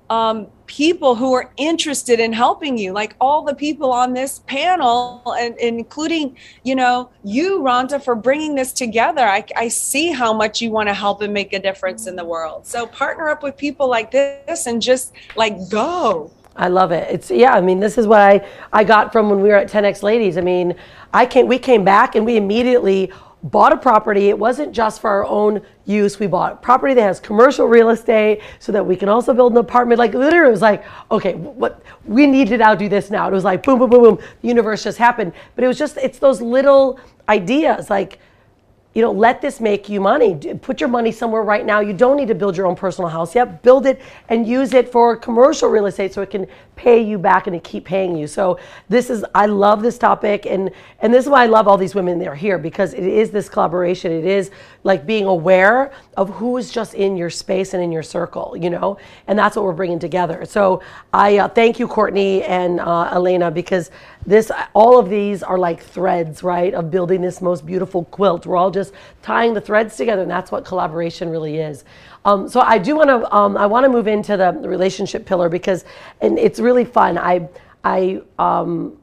[0.09, 5.21] um, people who are interested in helping you like all the people on this panel
[5.37, 10.61] and, including you know you rhonda for bringing this together I, I see how much
[10.61, 13.57] you want to help and make a difference in the world so partner up with
[13.57, 17.05] people like this and just like go I love it.
[17.11, 17.53] It's yeah.
[17.53, 20.37] I mean, this is what I I got from when we were at 10x Ladies.
[20.37, 20.73] I mean,
[21.13, 23.11] I came we came back and we immediately
[23.45, 24.29] bought a property.
[24.29, 26.19] It wasn't just for our own use.
[26.19, 29.59] We bought property that has commercial real estate so that we can also build an
[29.59, 29.99] apartment.
[29.99, 33.27] Like literally, it was like, okay, what we need to now do this now.
[33.27, 34.19] It was like boom, boom, boom, boom.
[34.41, 35.31] The universe just happened.
[35.53, 38.19] But it was just it's those little ideas like
[38.95, 40.35] you know, let this make you money.
[40.61, 41.81] Put your money somewhere right now.
[41.81, 43.61] You don't need to build your own personal house yet.
[43.61, 47.47] Build it and use it for commercial real estate so it can pay you back
[47.47, 48.25] and keep paying you.
[48.25, 50.71] So this is I love this topic and
[51.01, 53.31] and this is why I love all these women that are here because it is
[53.31, 54.13] this collaboration.
[54.13, 54.49] It is
[54.85, 58.69] like being aware of who is just in your space and in your circle, you
[58.69, 60.45] know, and that's what we're bringing together.
[60.45, 60.81] So
[61.11, 63.91] I uh, thank you, Kortney and uh, Elena, because
[64.25, 68.57] this all of these are like threads right of building this most beautiful quilt we're
[68.57, 71.83] all just tying the threads together and that's what collaboration really is
[72.25, 75.47] um, so i do want to um, i want to move into the, relationship pillar
[75.49, 75.85] because
[76.21, 77.47] and it's really fun i
[77.83, 78.97] i um,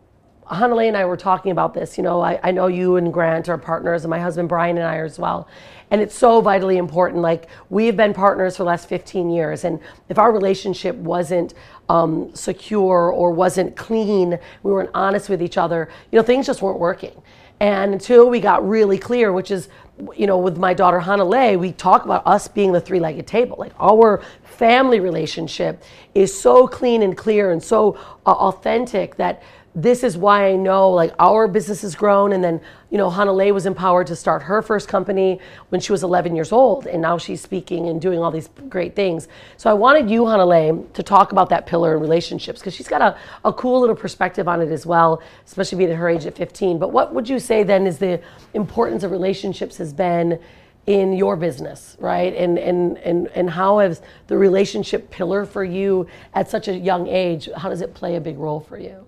[0.53, 1.97] Hanalei and I were talking about this.
[1.97, 4.87] You know, I, I know you and Grant are partners, and my husband Brian and
[4.87, 5.49] I are as well.
[5.91, 7.23] And it's so vitally important.
[7.23, 9.65] Like, we have been partners for the last 15 years.
[9.65, 11.55] And if our relationship wasn't
[11.93, 16.63] um, secure or wasn't clean, we weren't honest with each other, you know, things just
[16.63, 17.13] weren't working.
[17.61, 19.69] And until we got really clear, which is,
[20.17, 23.27] you know, with my daughter Hannah Hanalei, we talk about us being the three legged
[23.27, 23.57] table.
[23.59, 25.83] Like, our family relationship
[26.15, 29.43] is so clean and clear and so uh, authentic that
[29.75, 32.33] this is why I know like our business has grown.
[32.33, 32.61] And then,
[32.91, 36.53] you know, Hanalei was empowered to start her first company when she was 11 years
[36.53, 36.87] old.
[36.87, 39.29] And now she's speaking and doing all these great things.
[39.57, 43.01] So I wanted you, Hanalei, to talk about that pillar in relationships because she's got
[43.01, 43.17] a,
[43.47, 46.79] a cool little perspective on it as well, especially being at her age at 15.
[46.79, 48.21] But what would you say then is the
[48.53, 50.39] importance of relationships has been
[50.87, 52.35] in your business, right?
[52.35, 57.07] And, and, and, and how has the relationship pillar for you at such a young
[57.07, 59.07] age, how does it play a big role for you?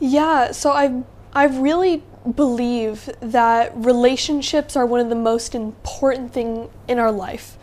[0.00, 1.02] Yeah, so I
[1.34, 2.02] I really
[2.34, 7.58] believe that relationships are one of the most important thing in our life.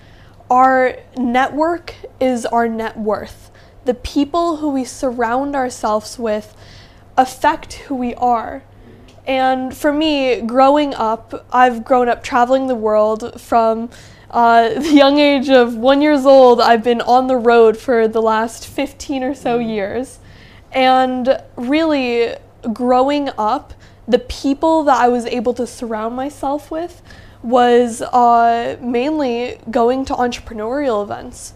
[0.50, 3.52] Our network is our net worth.
[3.86, 6.56] The people who we surround ourselves with
[7.18, 8.64] affect who we are.
[9.26, 13.90] And for me, growing up, I've grown up traveling the world from
[14.30, 16.62] uh, the young age of one years old.
[16.62, 20.20] I've been on the road for the last 15 or so years.
[20.72, 22.36] And really,
[22.74, 23.74] growing up,
[24.08, 27.02] the people that I was able to surround myself with
[27.44, 31.54] was uh, mainly going to entrepreneurial events,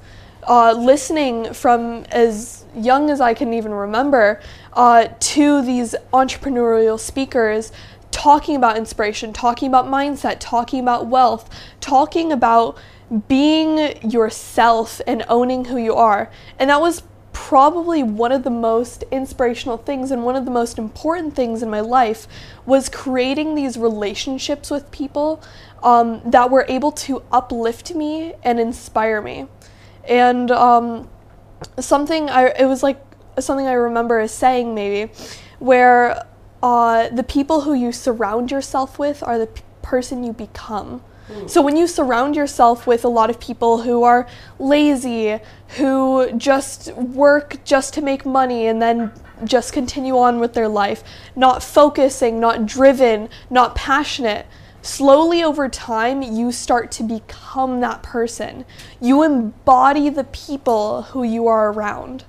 [0.48, 4.42] uh, listening from as young as I can even remember
[4.74, 7.72] uh, to these entrepreneurial speakers
[8.12, 11.50] talking about inspiration, talking about mindset, talking about wealth,
[11.80, 12.78] talking about
[13.28, 16.30] being yourself and owning who you are.
[16.60, 17.04] And that was
[17.48, 21.70] probably one of the most inspirational things and one of the most important things in
[21.70, 22.28] my life
[22.68, 25.42] was creating these relationships with people
[25.82, 29.48] um, that were able to uplift me and inspire me.
[30.08, 31.10] And um,
[31.80, 33.02] something I it was like
[33.40, 35.12] something I remember saying maybe
[35.58, 36.24] where
[36.62, 41.02] uh, the people who you surround yourself with are the p- person you become.
[41.48, 44.28] So when you surround yourself with a lot of people who are
[44.60, 45.40] lazy,
[45.78, 49.12] who just work just to make money and then
[49.44, 51.04] just continue on with their life,
[51.36, 54.46] not focusing, not driven, not passionate,
[54.82, 58.66] slowly over time you start to become that person.
[59.00, 62.26] You embody the people who you are around.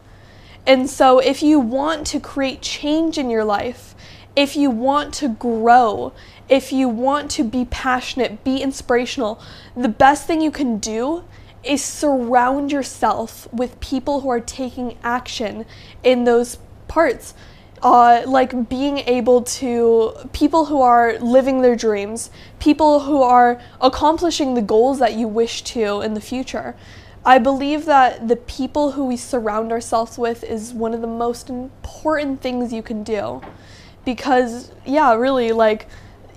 [0.66, 3.96] And so, if you want to create change in your life,
[4.36, 6.12] if you want to grow,
[6.52, 9.40] if you want to be passionate, be inspirational,
[9.74, 11.24] the best thing you can do
[11.64, 15.64] is surround yourself with people who are taking action
[16.04, 17.32] in those parts.
[17.80, 24.52] Uh, like being able to people who are living their dreams, people who are accomplishing
[24.52, 26.76] the goals that you wish to in the future.
[27.24, 31.48] I believe that the people who we surround ourselves with is one of the most
[31.48, 33.40] important things you can do.
[34.04, 35.88] Because, yeah, really, like,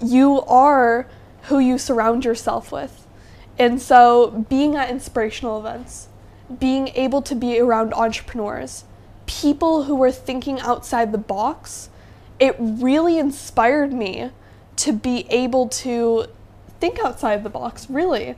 [0.04, 1.08] you are
[1.43, 3.06] who you surround yourself with.
[3.58, 6.10] And so, being at inspirational events,
[6.60, 8.84] being able to be around entrepreneurs,
[9.26, 11.89] people who were thinking outside the box,
[12.39, 14.32] it really inspired me
[14.78, 16.26] to be able to
[16.80, 18.36] think outside the box, really.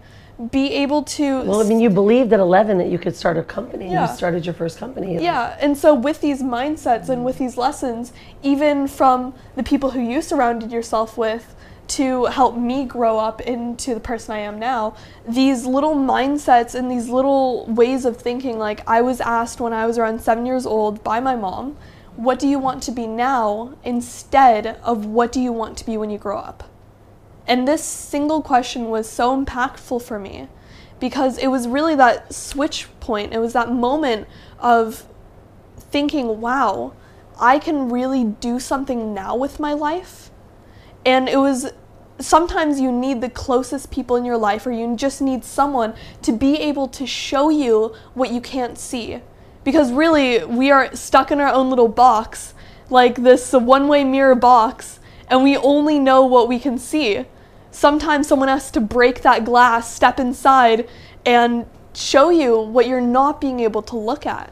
[0.51, 1.41] Be able to.
[1.41, 3.91] Well, I mean, you believed at 11 that you could start a company.
[3.91, 4.07] Yeah.
[4.07, 5.21] You started your first company.
[5.21, 8.13] Yeah, and so with these mindsets and with these lessons,
[8.43, 11.55] even from the people who you surrounded yourself with,
[11.87, 14.95] to help me grow up into the person I am now.
[15.27, 19.85] These little mindsets and these little ways of thinking, like I was asked when I
[19.85, 21.77] was around seven years old by my mom,
[22.15, 25.97] what do you want to be now instead of what do you want to be
[25.97, 26.69] when you grow up?
[27.47, 30.47] And this single question was so impactful for me
[30.99, 33.33] because it was really that switch point.
[33.33, 34.27] It was that moment
[34.59, 35.05] of
[35.77, 36.93] thinking, wow,
[37.39, 40.31] I can really do something now with my life
[41.07, 41.71] and it was
[42.19, 46.31] sometimes you need the closest people in your life, or you just need someone to
[46.31, 49.21] be able to show you what you can't see.
[49.63, 52.53] Because really, we are stuck in our own little box,
[52.89, 57.25] like this one way mirror box, and we only know what we can see.
[57.77, 60.89] Sometimes someone has to break that glass, step inside,
[61.25, 64.51] and show you what you're not being able to look at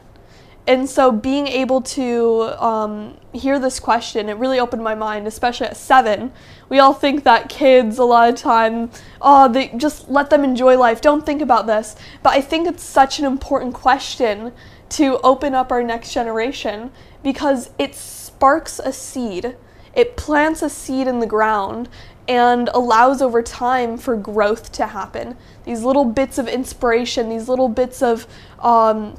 [0.68, 5.68] and so being able to um, hear this question, it really opened my mind, especially
[5.68, 6.32] at seven.
[6.68, 8.90] We all think that kids, a lot of time,
[9.22, 11.00] oh, they just let them enjoy life.
[11.00, 11.94] Don't think about this.
[12.22, 14.52] But I think it's such an important question
[14.88, 16.90] to open up our next generation
[17.22, 19.56] because it sparks a seed.
[19.96, 21.88] It plants a seed in the ground
[22.28, 25.36] and allows over time for growth to happen.
[25.64, 28.26] These little bits of inspiration, these little bits of
[28.60, 29.18] um,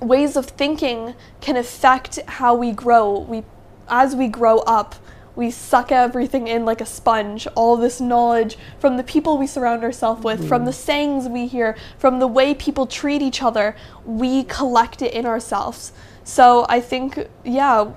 [0.00, 3.18] ways of thinking can affect how we grow.
[3.18, 3.44] We,
[3.88, 4.94] as we grow up,
[5.36, 9.84] we suck everything in like a sponge, all this knowledge from the people we surround
[9.84, 10.48] ourselves with, mm.
[10.48, 15.12] from the sayings we hear, from the way people treat each other, we collect it
[15.12, 15.92] in ourselves.
[16.24, 17.92] So I think, yeah,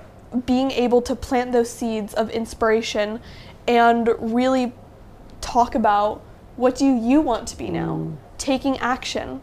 [0.46, 3.20] being able to plant those seeds of inspiration
[3.66, 4.72] and really
[5.40, 6.22] talk about
[6.56, 8.16] what do you want to be now, mm.
[8.38, 9.40] taking action.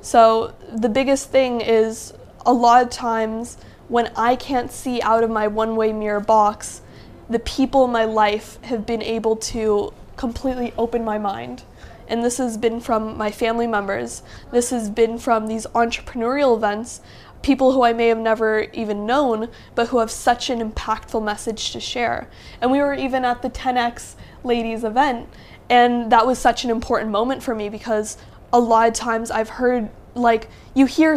[0.00, 2.12] So the biggest thing is
[2.44, 3.56] a lot of times
[3.88, 6.82] when I can't see out of my one way mirror box,
[7.28, 11.62] the people in my life have been able to completely open my mind.
[12.08, 14.22] And this has been from my family members.
[14.50, 17.00] This has been from these entrepreneurial events,
[17.42, 21.72] people who I may have never even known, but who have such an impactful message
[21.72, 22.28] to share.
[22.60, 24.14] And we were even at the 10X
[24.44, 25.28] ladies event,
[25.68, 28.16] and that was such an important moment for me because
[28.52, 31.12] a lot of times I've heard like you hear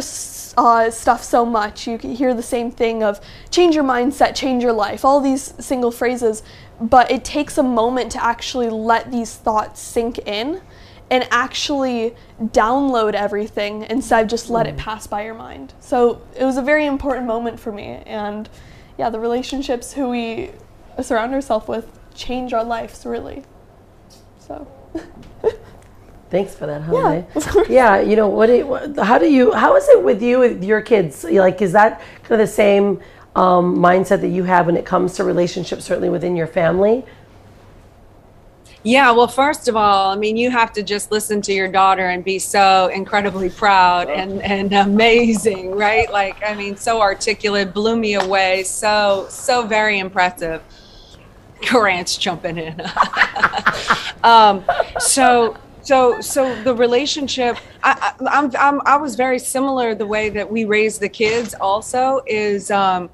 [0.56, 3.20] uh, stuff so much you hear the same thing of
[3.50, 6.42] change your mindset change your life all these single phrases
[6.80, 10.62] but it takes a moment to actually let these thoughts sink in
[11.10, 14.78] and actually download everything instead of just let it mm.
[14.78, 18.48] pass by your mind so it was a very important moment for me and
[18.98, 20.50] yeah the relationships who we
[21.00, 23.42] surround ourselves with change our lives really
[24.38, 24.66] so
[26.28, 27.22] Thanks for that, huh?
[27.36, 28.00] Yeah, yeah.
[28.00, 29.52] You know what, you, How do you?
[29.52, 31.22] How is it with you with your kids?
[31.22, 33.00] Like, is that kind of the same
[33.36, 37.04] um, mindset that you have when it comes to relationships, certainly within your family?
[38.86, 42.06] Yeah, well, first of all, I mean, you have to just listen to your daughter
[42.06, 46.08] and be so incredibly proud and, and amazing, right?
[46.12, 50.62] Like, I mean, so articulate, blew me away, so, so very impressive.
[51.62, 52.80] Grant's jumping in.
[54.22, 54.64] um,
[55.00, 60.30] so, so so the relationship I, I I'm, I'm i was very similar the way
[60.30, 63.08] that we raise the kids also is um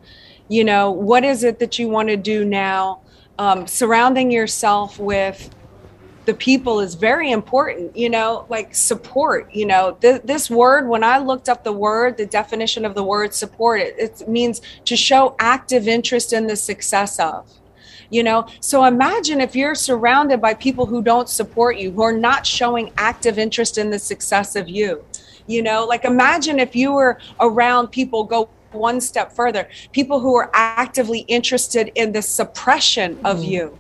[0.48, 3.00] you know what is it that you want to do now
[3.38, 5.50] um, surrounding yourself with
[6.24, 9.96] the people is very important you know like support you know.
[10.00, 13.80] Th- this word when i looked up the word the definition of the word support
[13.80, 17.48] it, it means to show active interest in the success of
[18.10, 18.46] you know.
[18.60, 22.92] So imagine if you're surrounded by people who don't support you who are not showing
[22.98, 25.04] active interest in the success of you
[25.46, 25.84] you know.
[25.86, 31.20] Like imagine if you were around people go one step further people who are actively
[31.20, 33.48] interested in the suppression of Mm.
[33.48, 33.78] you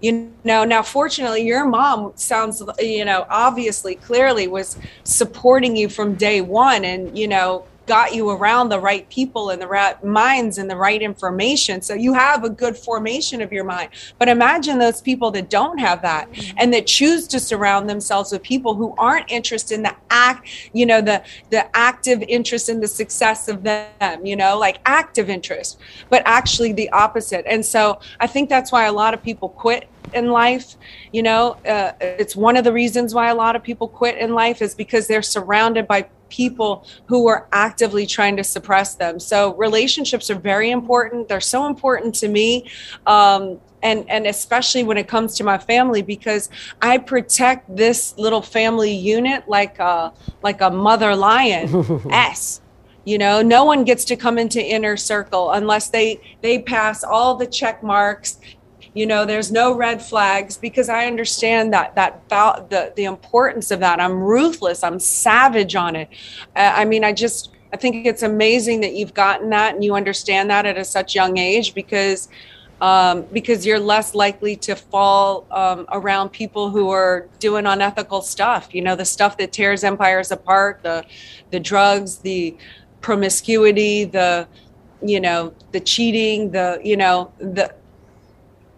[0.00, 6.14] you know now fortunately your mom sounds you know obviously clearly was supporting you from
[6.14, 10.58] day one and you know got you around the right people and the right minds
[10.58, 11.82] and the right information.
[11.82, 13.90] So you have a good formation of your mind.
[14.16, 18.44] But imagine those people that don't have that and that choose to surround themselves with
[18.44, 22.86] people who aren't interested in the act you know the the active interest in the
[22.86, 25.80] success of them you know like active interest
[26.10, 27.44] but actually the opposite.
[27.46, 30.76] And so i think that's why a lot of people quit in life
[31.12, 31.42] you know
[31.74, 34.74] uh, it's one of the reasons why a lot of people quit in life is
[34.74, 36.00] because they're surrounded by
[36.30, 39.20] people who are actively trying to suppress them.
[39.20, 41.28] So relationships are very important.
[41.28, 42.70] They're so important to me
[43.06, 46.50] um, and and especially when it comes to my family because
[46.82, 50.12] i protect this little family unit like a
[50.42, 51.68] like a mother lion
[52.10, 52.60] s.
[53.06, 57.34] You know no one gets to come into inner circle unless they they pass all
[57.34, 58.38] the check marks
[58.94, 63.80] you know there's no red flags because i understand that that the the importance of
[63.80, 64.00] that.
[64.00, 64.82] I'm ruthless.
[64.82, 66.08] I'm savage on it.
[66.56, 70.50] I mean i just i think it's amazing that you've gotten that and you understand
[70.50, 72.28] that at a such young age because
[72.80, 78.74] um, because you're less likely to fall um, around people who are doing unethical stuff.
[78.74, 81.04] You know the stuff that tears empires apart the
[81.50, 82.56] the drugs the
[83.02, 84.48] promiscuity the
[85.02, 87.74] you know the cheating the you know the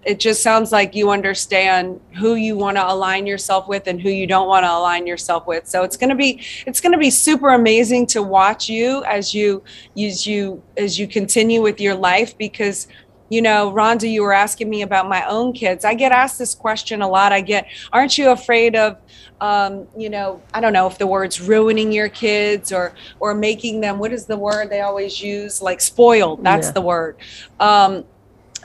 [0.04, 4.10] it just sounds like you understand who you want to align yourself with and who
[4.10, 5.66] you don't want to align yourself with.
[5.68, 9.32] So it's going to be it's going to be super amazing to watch you as
[9.32, 9.62] you
[9.96, 12.88] as you as you continue with your life because
[13.28, 15.84] you know rhonda you were asking me about my own kids.
[15.84, 17.30] I get asked this question a lot.
[17.32, 18.98] I get aren't you afraid of
[19.40, 23.80] um, you know i don't know if the word's ruining your kids or or making
[23.80, 25.62] them what is the word they always use?
[25.62, 26.72] Like spoiled that's Yeah.
[26.72, 27.16] the word.
[27.60, 28.04] Um,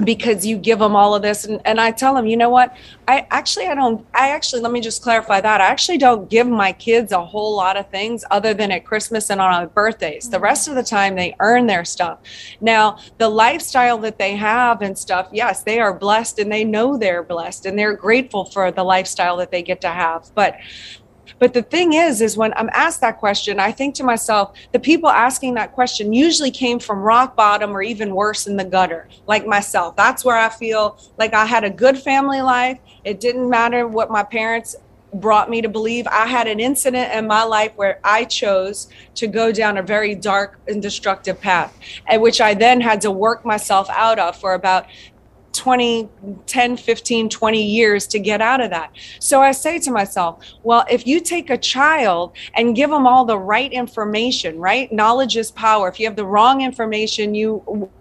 [0.04, 2.76] because you give them all of this and, and i tell them you know what?
[3.08, 5.62] I actually i don't i actually let me just clarify that.
[5.62, 9.30] I actually don't give my kids a whole lot of things other than at christmas
[9.30, 10.30] and on our birthdays.
[10.30, 12.20] The rest of the time they earn their stuff.
[12.62, 16.98] Now the lifestyle that they have and stuff yes they are blessed and they know
[16.98, 20.30] they're blessed and they're grateful for the lifestyle that they get to have.
[20.36, 20.58] But
[21.40, 24.80] but the thing is, is when I'm asked that question, I think to myself, the
[24.80, 29.08] people asking that question usually came from rock bottom or even worse in the gutter,
[29.28, 29.96] like myself.
[29.96, 32.80] That's where I feel like I had a good family life.
[33.04, 34.76] It didn't matter what my parents
[35.14, 36.06] brought me to believe.
[36.08, 40.16] I had an incident in my life where I chose to go down a very
[40.16, 41.78] dark and destructive path,
[42.08, 44.86] and which I then had to work myself out of for about
[45.68, 46.08] 20
[46.46, 48.90] 10 15 20 years to get out of that.
[49.20, 53.26] So i say to myself well if you take a child and give them all
[53.26, 54.90] the right information right?
[54.94, 55.90] Knowledge is power.
[55.90, 57.92] If you have the wrong information you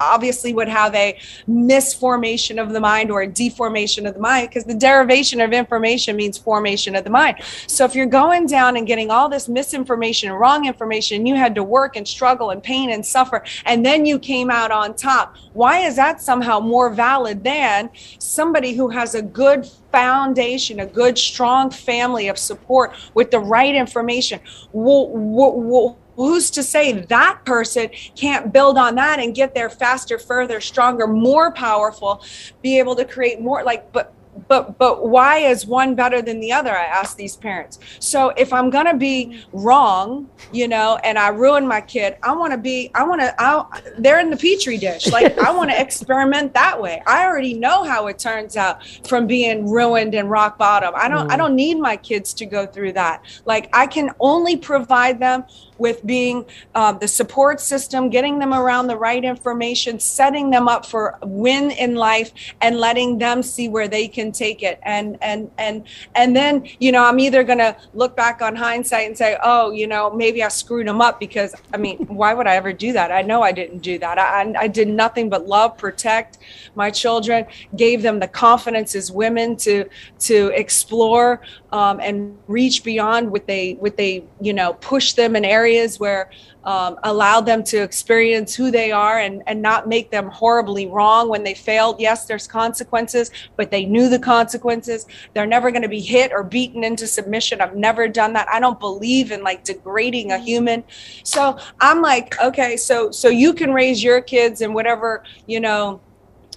[0.00, 4.64] obviously would have a misformation of the mind or a deformation of the mind because
[4.64, 7.36] the derivation of information means formation of the mind.
[7.66, 11.62] So if you're going down and getting all this misinformation wrong information, you had to
[11.62, 15.36] work and struggle and pain and suffer, and then you came out on top.
[15.52, 21.18] Why is that somehow more valid than somebody who has a good foundation, a good,
[21.18, 24.40] strong family of support with the right information?
[24.72, 29.70] Well, well, well, who's to say that person can't build on that and get there
[29.70, 32.22] faster further stronger more powerful
[32.60, 34.12] be able to create more like but
[34.48, 37.78] but but why is one better than the other i ask these parents.
[37.98, 42.32] So if i'm going to be wrong you know and i ruin my kid i
[42.32, 45.10] want to be i want to they're in the petri dish.
[45.10, 47.02] Like i want to experiment that way.
[47.06, 50.94] I already know how it turns out from being ruined and rock bottom.
[50.96, 51.38] I don't i mm.
[51.38, 53.24] don't need my kids to go through that.
[53.44, 55.44] Like i can only provide them
[55.80, 60.84] with being uh, the support system, getting them around the right information, setting them up
[60.84, 64.78] for win in life, and letting them see where they can take it.
[64.82, 69.16] And and and and then you know I'm either gonna look back on hindsight and
[69.16, 72.56] say, oh, you know, maybe I screwed them up because I mean, why would I
[72.56, 73.10] ever do that?
[73.10, 74.18] I know I didn't do that.
[74.18, 76.38] I I did nothing but love, protect
[76.74, 79.88] my children, gave them the confidence as women to
[80.20, 81.40] to explore
[81.72, 86.30] um, and reach beyond what they what they you know push them in areas where
[86.64, 91.28] um, allow them to experience who they are and, and not make them horribly wrong
[91.28, 92.00] when they failed.
[92.00, 95.06] Yes, there's consequences, but they knew the consequences.
[95.32, 97.60] They're never going to be hit or beaten into submission.
[97.60, 98.48] I've never done that.
[98.50, 100.84] I don't believe in like degrading a human.
[101.24, 106.00] So I'm like, okay, so so you can raise your kids in whatever you know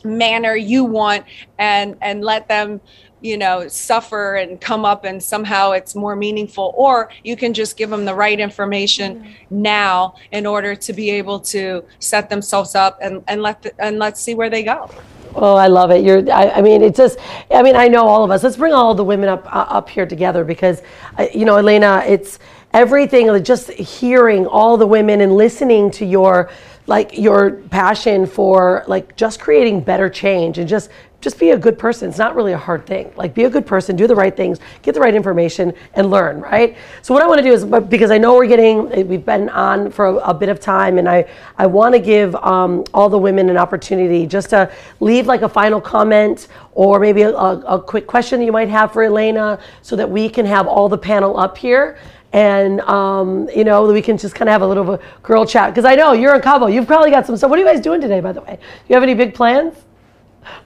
[0.04, 1.26] manner you want
[1.58, 2.82] and and let them
[3.24, 7.78] you know suffer and come up and somehow it's more meaningful or you can just
[7.78, 13.00] give them the right information now in order to be able to set themselves up
[13.02, 14.90] and, and let the, and let's see where they go
[15.36, 16.04] Oh, I love it.
[16.04, 17.18] You're, I, I, mean, it's just,
[17.50, 18.44] I mean, I know all of us.
[18.44, 20.84] Let's bring all the women up uh, up here together because,
[21.18, 22.38] uh, you know, Elena, it's
[22.72, 23.44] everything.
[23.44, 26.52] Just hearing all the women and listening to your,
[26.86, 30.92] like, your passion for like just creating better change and just
[31.24, 32.10] just be a good person.
[32.10, 33.12] It's not really a hard thing.
[33.16, 36.42] Like be a good person, do the right things, get the right information, and learn.
[36.42, 36.76] Right.
[37.02, 39.90] So what I want to do is because I know we're getting we've been on
[39.90, 41.26] for a, a bit of time, and I
[41.58, 44.70] I want to give um, all the women an opportunity just to
[45.00, 49.04] leave like a final comment or maybe a, a quick question you might have for
[49.04, 51.98] Elena, so that we can have all the panel up here
[52.34, 55.86] and um, you know we can just kind of have a little girl chat because
[55.86, 56.68] I know you're in Cabo.
[56.68, 57.50] You've probably got some stuff.
[57.50, 58.56] What are you guys doing today, by the way?
[58.56, 59.76] Do you have any big plans?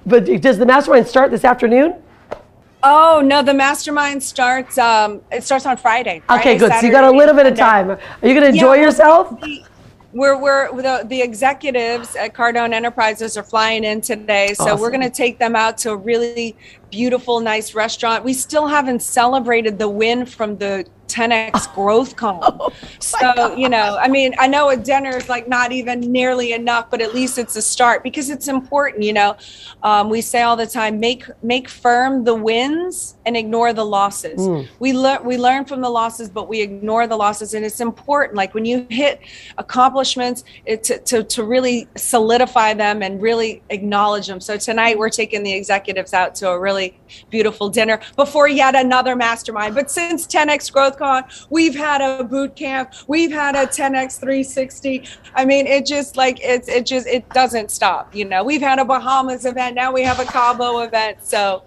[0.05, 1.95] But does the mastermind start this afternoon?
[2.83, 4.77] Oh no, the mastermind starts.
[4.77, 6.21] Um, it starts on Friday.
[6.25, 6.69] Friday okay, good.
[6.69, 7.89] Saturday, so you got a little bit of time.
[7.91, 9.33] Are you going to enjoy yeah, yourself?
[10.13, 14.79] we're we're the, the executives at Cardone Enterprises are flying in today, so awesome.
[14.79, 16.55] we're going to take them out to a really
[16.89, 18.23] beautiful, nice restaurant.
[18.23, 22.39] We still haven't celebrated the win from the 10x growth con.
[22.41, 26.53] Oh, so, you know, I mean, I know a dinner is like not even nearly
[26.53, 29.37] enough, but at least it's a start because it's important, you know.
[29.83, 34.39] Um, we say all the time, make make firm the wins and ignore the losses.
[34.39, 34.67] Mm.
[34.79, 37.53] We learn we learn from the losses, but we ignore the losses.
[37.53, 38.35] And it's important.
[38.35, 39.21] Like when you hit
[39.57, 44.39] accomplishments, it, to, to, to really solidify them and really acknowledge them.
[44.39, 46.76] So tonight we're taking the executives out to a really
[47.29, 49.75] beautiful dinner before yet another mastermind.
[49.75, 52.93] But since 10x growth Con, We've had a boot camp.
[53.07, 55.03] We've had a 10x 360.
[55.35, 58.15] I mean, it just like it's it just it doesn't stop.
[58.15, 59.75] You know, we've had a Bahamas event.
[59.75, 61.23] Now we have a Cabo event.
[61.23, 61.63] So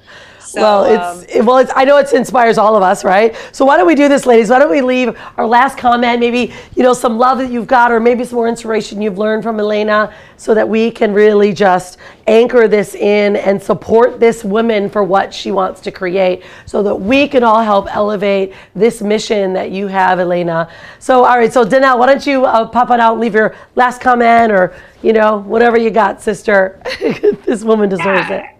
[0.50, 0.84] so, well,
[1.22, 3.36] it's um, well, it's, I know it inspires all of us, right?
[3.52, 4.50] So why don't we do this, ladies?
[4.50, 7.92] Why don't we leave our last comment, maybe you know some love that you've got,
[7.92, 11.98] or maybe some more inspiration you've learned from Elena, so that we can really just
[12.26, 16.96] anchor this in and support this woman for what she wants to create, so that
[16.96, 20.68] we can all help elevate this mission that you have, Elena.
[20.98, 24.00] So all right, so Danelle, why don't you uh, pop it out, leave your last
[24.00, 26.82] comment, or you know whatever you got, sister.
[27.44, 28.59] this woman deserves it.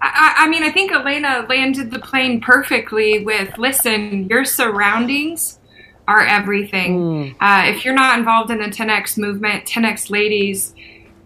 [0.00, 5.58] I, I, mean, I think Elena landed the plane perfectly with listen, your surroundings
[6.06, 6.98] are everything.
[6.98, 7.36] Mm.
[7.40, 10.74] Uh, if you're not involved in the 10X movement, 10X ladies,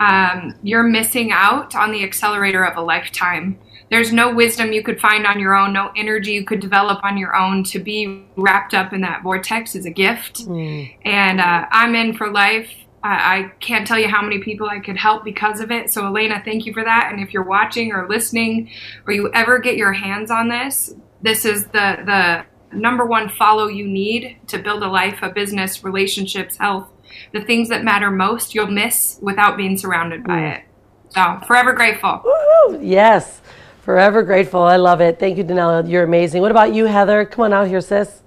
[0.01, 3.59] um, you're missing out on the accelerator of a lifetime.
[3.91, 7.19] There's no wisdom you could find on your own, no energy you could develop on
[7.19, 7.63] your own.
[7.65, 10.47] To be wrapped up in that vortex is a gift.
[10.47, 10.95] Mm.
[11.05, 12.71] And uh, I'm in for life.
[13.05, 15.91] I can't tell you how many people I could help because of it.
[15.91, 17.11] So, Elena, thank you for that.
[17.11, 18.71] And if you're watching or listening,
[19.07, 22.45] or you ever get your hands on this, this is the the
[22.77, 26.89] number one follow you need to build a life, a business, relationships, health,
[27.33, 28.55] the things that matter most.
[28.55, 30.57] You'll miss without being surrounded by mm.
[30.57, 30.65] it.
[31.11, 32.23] So, forever grateful.
[32.25, 32.81] Woo-hoo.
[32.83, 33.43] Yes,
[33.83, 34.63] forever grateful.
[34.63, 35.19] I love it.
[35.19, 35.91] Thank you, Danelle.
[35.91, 36.41] You're amazing.
[36.41, 37.25] What about you, Heather?
[37.27, 38.22] Come on out here, sis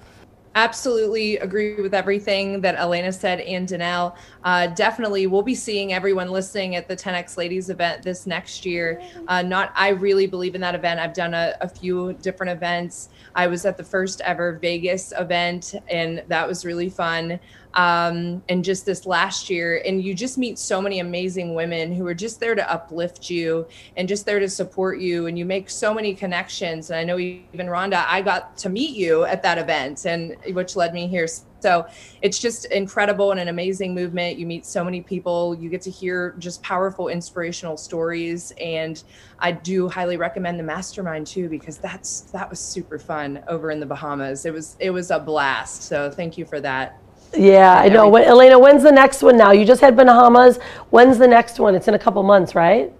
[0.56, 4.16] absolutely agree with everything that Elena said and Danelle.
[4.44, 9.02] Uh, definitely, we'll be seeing everyone listening at the 10x Ladies event this next year.
[9.28, 11.00] Uh, not, I really believe in that event.
[11.00, 13.10] I've done a, a, few different events.
[13.36, 17.38] I was at the first ever Vegas event, and that was really fun
[17.76, 19.82] um, and just this last year.
[19.86, 23.68] And you just meet so many amazing women who are just there to uplift you
[23.98, 25.28] and just there to support you.
[25.28, 26.90] And you make so many connections.
[26.90, 30.76] And I know even Rhonda, I got to meet you at that event, and which
[30.76, 31.28] led me here.
[31.60, 31.88] So
[32.22, 34.38] it's just incredible and an amazing movement.
[34.38, 35.56] You meet so many people.
[35.56, 38.54] You get to hear just powerful, inspirational stories.
[38.62, 39.04] And
[39.40, 43.80] I do highly recommend the mastermind too, because that's that was super fun over in
[43.80, 44.46] the Bahamas.
[44.46, 45.84] It was it was a blast.
[45.84, 47.02] So thank you for that.
[47.34, 48.08] Yeah, I know.
[48.08, 49.52] When, Elena, when's the next one now?
[49.52, 50.58] You just had Bahamas.
[50.90, 51.76] When's the next one?
[51.76, 52.94] It's in a couple months, right?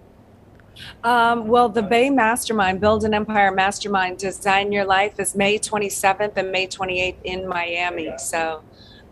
[1.04, 6.36] Um, well, the BAE Mastermind, Build an Empire Mastermind, Design Your Life is May 27th
[6.36, 8.12] and May 28th in Miami.
[8.18, 8.62] So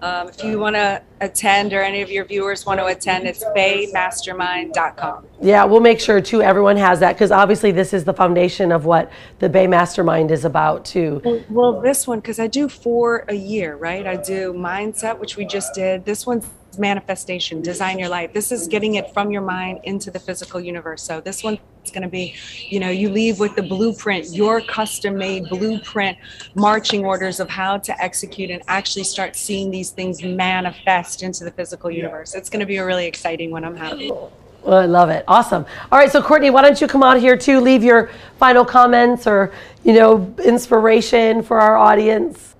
[0.03, 3.45] um, if you want to attend or any of your viewers want to attend, it's
[3.45, 5.27] baemastermind.com.
[5.41, 8.85] Yeah, we'll make sure too everyone has that because obviously this is the foundation of
[8.85, 11.21] what the BAE Mastermind is about too.
[11.25, 14.07] Well, well this one because I do four a year, right?
[14.07, 16.05] I do mindset, which we just did.
[16.05, 16.49] This one's
[16.79, 18.33] manifestation, design your life.
[18.33, 21.03] This is getting it from your mind into the physical universe.
[21.03, 21.59] So this one's
[21.93, 22.35] going to be,
[22.69, 26.19] you know, you leave with the blueprint, your custom made blueprint,
[26.55, 31.51] marching orders of how to execute and actually start seeing these things manifest into the
[31.51, 32.35] physical universe.
[32.35, 33.65] It's going to be a really exciting one.
[33.65, 34.11] I'm happy.
[34.11, 35.25] Well, I love it.
[35.29, 35.67] Awesome.
[35.93, 37.61] All right, so Kortney, why don't you come out here too?
[37.61, 39.53] Leave your final comments or
[39.85, 42.55] you know inspiration for our audience.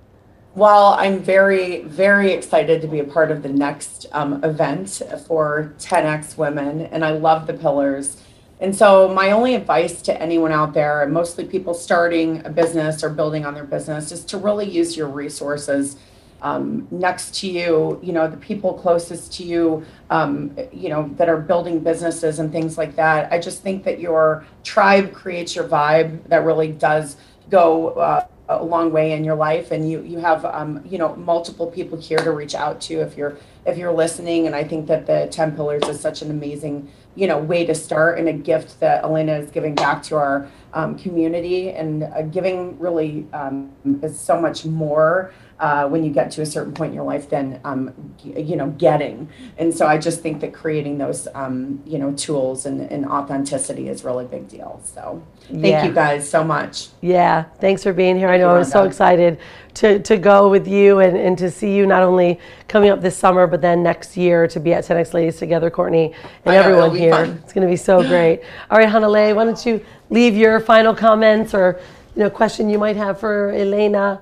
[0.55, 5.73] Well, I'm very, very excited to be a part of the next um, event for
[5.79, 8.21] 10x Women, and I love the pillars.
[8.61, 13.09] And so, my only advice to anyone out there, mostly people starting a business or
[13.09, 15.97] building on their business, is to really use your resources
[16.41, 21.29] um, next to you, you know, the people closest to you, um, you know, that
[21.29, 23.31] are building businesses and things like that.
[23.31, 27.17] I just think that your tribe creates your vibe that really does
[27.49, 27.89] go.
[27.89, 31.67] Uh, a long way in your life and you you have um, you know multiple
[31.67, 35.07] people here to reach out to if you're if you're listening and i think that
[35.07, 38.79] the 10 pillars is such an amazing you know way to start and a gift
[38.79, 43.71] that elena is giving back to our um, community and uh, giving really um,
[44.03, 47.29] is so much more uh, when you get to a certain point in your life
[47.29, 47.93] than um,
[48.23, 52.65] you know getting and so i just think that creating those um, you know tools
[52.65, 55.85] and, and authenticity is really big deal so thank Yeah.
[55.85, 58.29] you guys so much Yeah, thanks for being here.
[58.29, 59.37] I know I was so excited
[59.75, 63.15] to, to go with you and, and to see you not only coming up this
[63.17, 66.95] summer, but then next year to be at 10X Ladies Together, Kortney, and I everyone
[66.95, 67.11] here.
[67.11, 67.39] fun.
[67.43, 68.41] It's going to be so great.
[68.71, 71.79] All right, Hanalei, why don't you leave your final comments or
[72.15, 74.21] you know question you might have for Elena?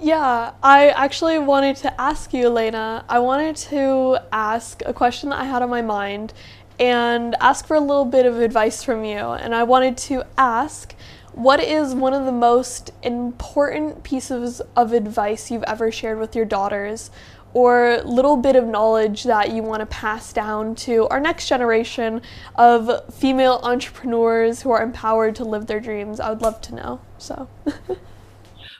[0.00, 3.04] Yeah, I actually wanted to ask you, Elena.
[3.08, 6.34] I wanted to ask a question that I had on my mind
[6.78, 9.16] and ask for a little bit of advice from you.
[9.16, 10.94] And I wanted to ask
[11.32, 16.44] what is one of the most important pieces of advice you've ever shared with your
[16.44, 17.10] daughters?
[17.54, 22.20] Or little bit of knowledge that you want to pass down to our next generation
[22.54, 26.20] of female entrepreneurs who are empowered to live their dreams.
[26.20, 27.00] I would love to know.
[27.16, 27.48] So,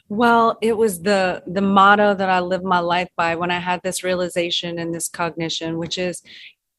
[0.08, 3.82] Well, it was the the motto that I lived my life by when I had
[3.82, 6.22] this realization and this cognition, which is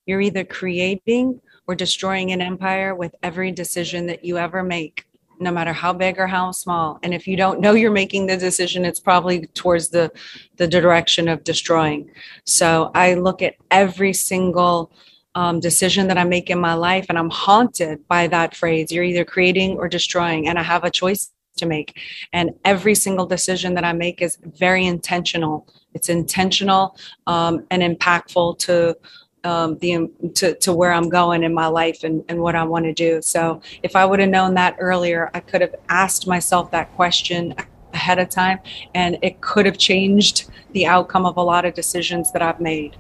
[0.06, 5.06] you're either creating or destroying an empire with every decision that you ever make,
[5.42, 7.00] no matter how big or how small.
[7.04, 10.10] And if you don't know you're making the decision, it's probably towards the
[10.56, 12.10] the direction of destroying.
[12.46, 14.90] So I look at every single
[15.36, 18.90] um, decision that I make in my life, and I'm haunted by that phrase.
[18.90, 22.00] You're either creating or destroying, and I have a choice to make.
[22.34, 25.68] And every single decision that I make is very intentional.
[25.94, 28.98] It's intentional um, and impactful to
[29.44, 32.86] um, the to, to where I'm going in my life and, and what I want
[32.86, 33.22] to do.
[33.22, 37.56] So if I would have known that earlier, I could have asked myself that question
[37.94, 38.60] ahead of time,
[38.94, 42.98] and it could have changed the outcome of a lot of decisions that I've made.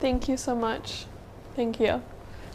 [0.00, 1.06] thank you so much.
[1.56, 2.02] Thank you.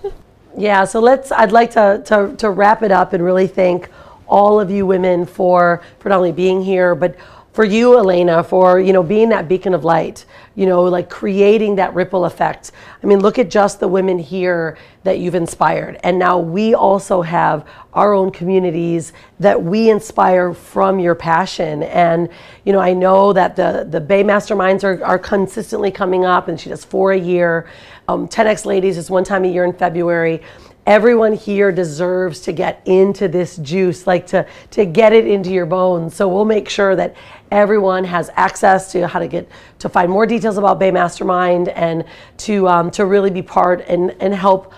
[0.56, 1.32] Yeah, so let's.
[1.32, 3.89] I'd like to, to to wrap it up and really thank
[4.28, 7.15] all of you women for not only being here, but
[7.53, 10.26] for you, Elena, for you know being that beacon of light.
[10.55, 12.71] You know, like creating that ripple effect.
[13.01, 17.21] I mean, look at just the women here that you've inspired, and now we also
[17.21, 21.84] have our own communities that we inspire from your passion.
[21.84, 22.30] And
[22.65, 26.59] you know, I know that the the BAE Masterminds are are consistently coming up, and
[26.59, 27.67] she does four a year.
[28.07, 30.41] Um, 10x Ladies is one time a year in February
[30.86, 35.65] everyone here deserves to get into this juice like to to get it into your
[35.65, 36.15] bones.
[36.15, 37.15] So we'll make sure that
[37.51, 42.03] everyone has access to how to get to find more details about BAE Mastermind and
[42.38, 44.73] to um, to really be part and and help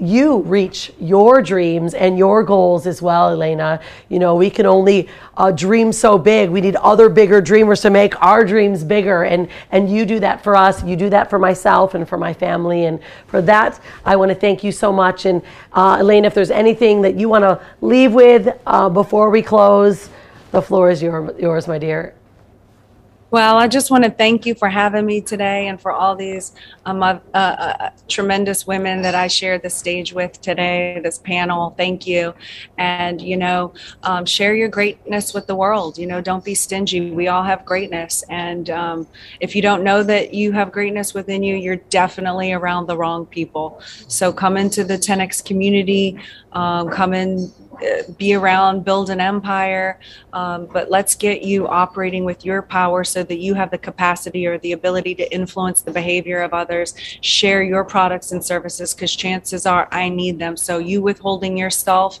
[0.00, 3.80] you reach your dreams and your goals as well, Elena.
[4.08, 6.50] You know, we can only uh, dream so big.
[6.50, 9.24] We need other bigger dreamers to make our dreams bigger.
[9.24, 10.84] And, and you do that for us.
[10.84, 12.86] You do that for myself and for my family.
[12.86, 15.26] And for that, I want to thank you so much.
[15.26, 15.42] And
[15.72, 20.10] uh, Elena, if there's anything that you want to leave with uh, before we close,
[20.50, 22.14] the floor is your, yours, my dear.
[23.30, 26.52] Well, I just want to thank you for having me today and for all these
[26.86, 31.74] um, uh, uh, tremendous women that I shared the stage with today, this panel.
[31.76, 32.32] Thank you.
[32.78, 35.98] And, you know, um, share your greatness with the world.
[35.98, 37.10] You know, don't be stingy.
[37.10, 38.24] We all have greatness.
[38.30, 39.06] And um,
[39.40, 43.26] if you don't know that you have greatness within you, you're definitely around the wrong
[43.26, 43.82] people.
[44.08, 46.18] So come into the 10X community,
[46.52, 47.52] um, come in
[48.16, 49.98] be around, build an empire,
[50.32, 54.46] um, but let's get you operating with your power so that you have the capacity
[54.46, 56.94] or the ability to influence the behavior of others.
[57.20, 60.56] Share your products and services because chances are I need them.
[60.56, 62.20] So you withholding yourself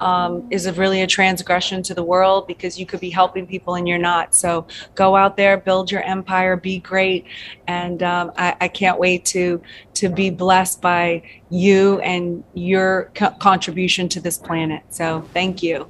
[0.00, 3.74] um, is a really a transgression to the world because you could be helping people
[3.74, 4.34] and you're not.
[4.34, 7.26] So go out there, build your empire, be great,
[7.66, 9.60] and um, I, I can't wait to
[9.98, 14.82] to be blessed by you and your co- contribution to this planet.
[14.90, 15.86] So thank you.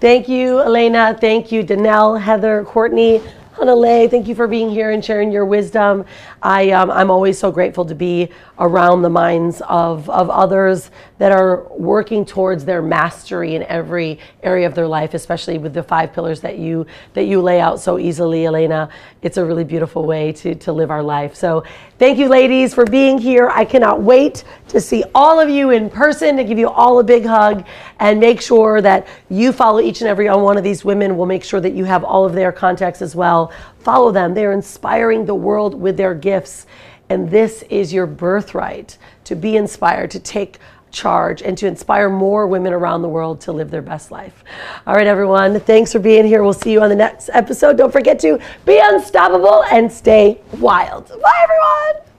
[0.00, 1.16] Thank you, Elena.
[1.18, 3.22] Thank you, Danelle, Heather, Kortney.
[3.54, 6.04] Hanalei, thank you for being here and sharing your wisdom.
[6.44, 8.28] I, um, I'm always so grateful to be
[8.58, 14.66] around the minds of, of others that are working towards their mastery in every area
[14.66, 17.98] of their life, especially with the five pillars that you that you lay out so
[17.98, 18.90] easily, Elena.
[19.22, 21.34] It's a really beautiful way to, to live our life.
[21.34, 21.64] So
[21.98, 23.48] thank you, ladies, for being here.
[23.48, 27.04] I cannot wait to see all of you in person, to give you all a
[27.04, 27.64] big hug,
[28.00, 31.16] and make sure that you follow each and every one of these women.
[31.16, 33.50] We'll make sure that you have all of their contacts as well.
[33.84, 34.34] Follow them.
[34.34, 36.66] They're inspiring the world with their gifts.
[37.08, 40.58] And this is your birthright to be inspired, to take
[40.90, 44.42] charge, and to inspire more women around the world to live their best life.
[44.86, 46.42] All right, everyone, thanks for being here.
[46.42, 47.76] We'll see you on the next episode.
[47.76, 51.08] Don't forget to be unstoppable and stay wild.
[51.08, 52.13] Bye, everyone.